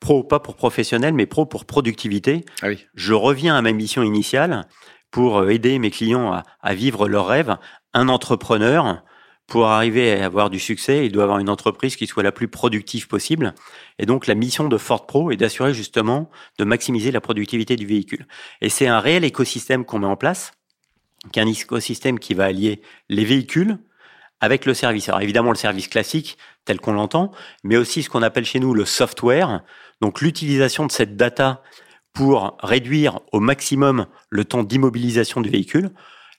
Pro 0.00 0.24
pas 0.24 0.40
pour 0.40 0.56
professionnel, 0.56 1.12
mais 1.12 1.26
pro 1.26 1.44
pour 1.44 1.66
productivité. 1.66 2.46
Ah 2.62 2.68
oui. 2.68 2.86
Je 2.94 3.12
reviens 3.12 3.54
à 3.54 3.60
ma 3.60 3.72
mission 3.72 4.02
initiale 4.02 4.66
pour 5.10 5.50
aider 5.50 5.78
mes 5.78 5.90
clients 5.90 6.32
à, 6.32 6.42
à 6.62 6.72
vivre 6.72 7.06
leurs 7.06 7.26
rêves. 7.26 7.54
Un 7.92 8.08
entrepreneur, 8.08 9.04
pour 9.46 9.66
arriver 9.66 10.20
à 10.20 10.24
avoir 10.24 10.50
du 10.50 10.58
succès, 10.58 11.06
il 11.06 11.12
doit 11.12 11.22
avoir 11.22 11.38
une 11.38 11.48
entreprise 11.48 11.94
qui 11.96 12.06
soit 12.06 12.22
la 12.22 12.32
plus 12.32 12.48
productive 12.48 13.06
possible. 13.06 13.54
Et 13.98 14.06
donc 14.06 14.26
la 14.26 14.34
mission 14.34 14.68
de 14.68 14.76
Ford 14.76 15.06
Pro 15.06 15.30
est 15.30 15.36
d'assurer 15.36 15.72
justement 15.72 16.30
de 16.58 16.64
maximiser 16.64 17.12
la 17.12 17.20
productivité 17.20 17.76
du 17.76 17.86
véhicule. 17.86 18.26
Et 18.60 18.68
c'est 18.68 18.88
un 18.88 18.98
réel 18.98 19.24
écosystème 19.24 19.84
qu'on 19.84 20.00
met 20.00 20.06
en 20.06 20.16
place, 20.16 20.52
qui 21.32 21.38
est 21.38 21.42
un 21.42 21.46
écosystème 21.46 22.18
qui 22.18 22.34
va 22.34 22.46
allier 22.46 22.82
les 23.08 23.24
véhicules 23.24 23.78
avec 24.40 24.66
le 24.66 24.74
service. 24.74 25.08
Alors 25.08 25.20
évidemment 25.20 25.50
le 25.50 25.56
service 25.56 25.88
classique 25.88 26.38
tel 26.64 26.80
qu'on 26.80 26.92
l'entend, 26.92 27.30
mais 27.62 27.76
aussi 27.76 28.02
ce 28.02 28.10
qu'on 28.10 28.22
appelle 28.22 28.44
chez 28.44 28.58
nous 28.58 28.74
le 28.74 28.84
software, 28.84 29.62
donc 30.00 30.20
l'utilisation 30.20 30.86
de 30.86 30.92
cette 30.92 31.16
data 31.16 31.62
pour 32.12 32.56
réduire 32.62 33.20
au 33.30 33.40
maximum 33.40 34.06
le 34.30 34.44
temps 34.44 34.64
d'immobilisation 34.64 35.40
du 35.40 35.50
véhicule, 35.50 35.90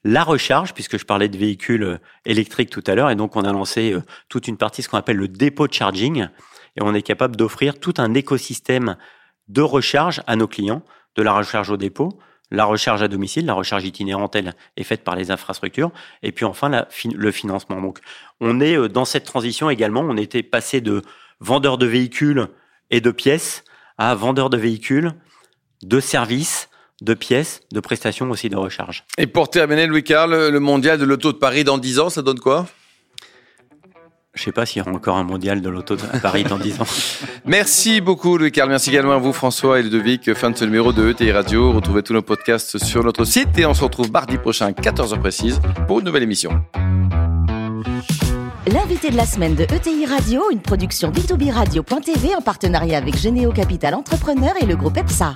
la 0.03 0.23
recharge, 0.23 0.73
puisque 0.73 0.97
je 0.97 1.05
parlais 1.05 1.29
de 1.29 1.37
véhicules 1.37 1.83
euh, 1.83 1.97
électriques 2.25 2.69
tout 2.69 2.83
à 2.87 2.95
l'heure, 2.95 3.09
et 3.09 3.15
donc 3.15 3.35
on 3.35 3.43
a 3.43 3.51
lancé 3.51 3.93
euh, 3.93 4.01
toute 4.29 4.47
une 4.47 4.57
partie, 4.57 4.81
ce 4.81 4.89
qu'on 4.89 4.97
appelle 4.97 5.17
le 5.17 5.27
dépôt 5.27 5.67
de 5.67 5.73
charging, 5.73 6.27
et 6.75 6.81
on 6.81 6.93
est 6.93 7.01
capable 7.01 7.35
d'offrir 7.35 7.79
tout 7.79 7.93
un 7.97 8.13
écosystème 8.13 8.97
de 9.47 9.61
recharge 9.61 10.21
à 10.27 10.35
nos 10.35 10.47
clients, 10.47 10.83
de 11.15 11.23
la 11.23 11.33
recharge 11.33 11.69
au 11.69 11.77
dépôt, 11.77 12.19
la 12.51 12.65
recharge 12.65 13.03
à 13.03 13.07
domicile, 13.07 13.45
la 13.45 13.53
recharge 13.53 13.83
itinérante, 13.83 14.35
elle, 14.35 14.55
est 14.77 14.83
faite 14.83 15.03
par 15.03 15.15
les 15.15 15.31
infrastructures, 15.31 15.91
et 16.23 16.31
puis 16.31 16.45
enfin 16.45 16.85
le 17.13 17.31
financement. 17.31 17.81
Donc 17.81 17.99
on 18.39 18.59
est 18.61 18.77
euh, 18.77 18.87
dans 18.87 19.05
cette 19.05 19.25
transition 19.25 19.69
également, 19.69 20.01
on 20.01 20.17
était 20.17 20.43
passé 20.43 20.81
de 20.81 21.01
vendeur 21.39 21.77
de 21.77 21.85
véhicules 21.85 22.47
et 22.89 23.01
de 23.01 23.11
pièces 23.11 23.63
à 23.97 24.15
vendeur 24.15 24.49
de 24.49 24.57
véhicules, 24.57 25.11
de 25.83 25.99
services, 25.99 26.69
de 27.01 27.13
pièces, 27.13 27.61
de 27.71 27.79
prestations 27.79 28.29
aussi 28.31 28.49
de 28.49 28.55
recharge. 28.55 29.03
Et 29.17 29.27
pour 29.27 29.49
terminer, 29.49 29.87
Louis-Carl, 29.87 30.49
le 30.49 30.59
mondial 30.59 30.97
de 30.97 31.05
l'auto 31.05 31.31
de 31.31 31.37
Paris 31.37 31.63
dans 31.63 31.77
10 31.77 31.99
ans, 31.99 32.09
ça 32.09 32.21
donne 32.21 32.39
quoi? 32.39 32.67
Je 34.37 34.43
ne 34.43 34.45
sais 34.45 34.51
pas 34.51 34.67
s'il 34.67 34.77
y 34.77 34.81
aura 34.81 34.91
encore 34.91 35.17
un 35.17 35.23
mondial 35.23 35.61
de 35.61 35.69
l'auto 35.69 35.95
de 35.95 36.19
Paris 36.21 36.43
dans 36.43 36.59
10 36.59 36.81
ans. 36.81 36.85
Merci 37.45 38.01
beaucoup, 38.01 38.37
Louis-Carl. 38.37 38.69
Merci 38.69 38.91
également 38.91 39.13
à 39.13 39.17
vous, 39.17 39.33
François 39.33 39.79
et 39.79 39.83
Ludovic. 39.83 40.31
Fin 40.35 40.51
de 40.51 40.57
ce 40.57 40.63
numéro 40.63 40.93
de 40.93 41.09
ETI 41.09 41.31
Radio. 41.31 41.71
Retrouvez 41.71 42.03
tous 42.03 42.13
nos 42.13 42.21
podcasts 42.21 42.77
sur 42.77 43.03
notre 43.03 43.25
site 43.25 43.57
et 43.57 43.65
on 43.65 43.73
se 43.73 43.83
retrouve 43.83 44.11
mardi 44.11 44.37
prochain, 44.37 44.69
14h 44.71 45.19
précise, 45.19 45.59
pour 45.87 45.99
une 45.99 46.05
nouvelle 46.05 46.21
émission. 46.21 46.51
L'invité 48.71 49.09
de 49.09 49.17
la 49.17 49.25
semaine 49.25 49.55
de 49.55 49.63
ETI 49.63 50.05
Radio, 50.05 50.51
une 50.51 50.61
production 50.61 51.09
B2B 51.09 51.51
Radio.tv 51.51 52.35
en 52.35 52.41
partenariat 52.41 52.99
avec 52.99 53.17
Généo 53.17 53.51
Capital 53.51 53.95
Entrepreneur 53.95 54.53
et 54.61 54.67
le 54.67 54.75
groupe 54.75 54.97
EPSA. 54.97 55.33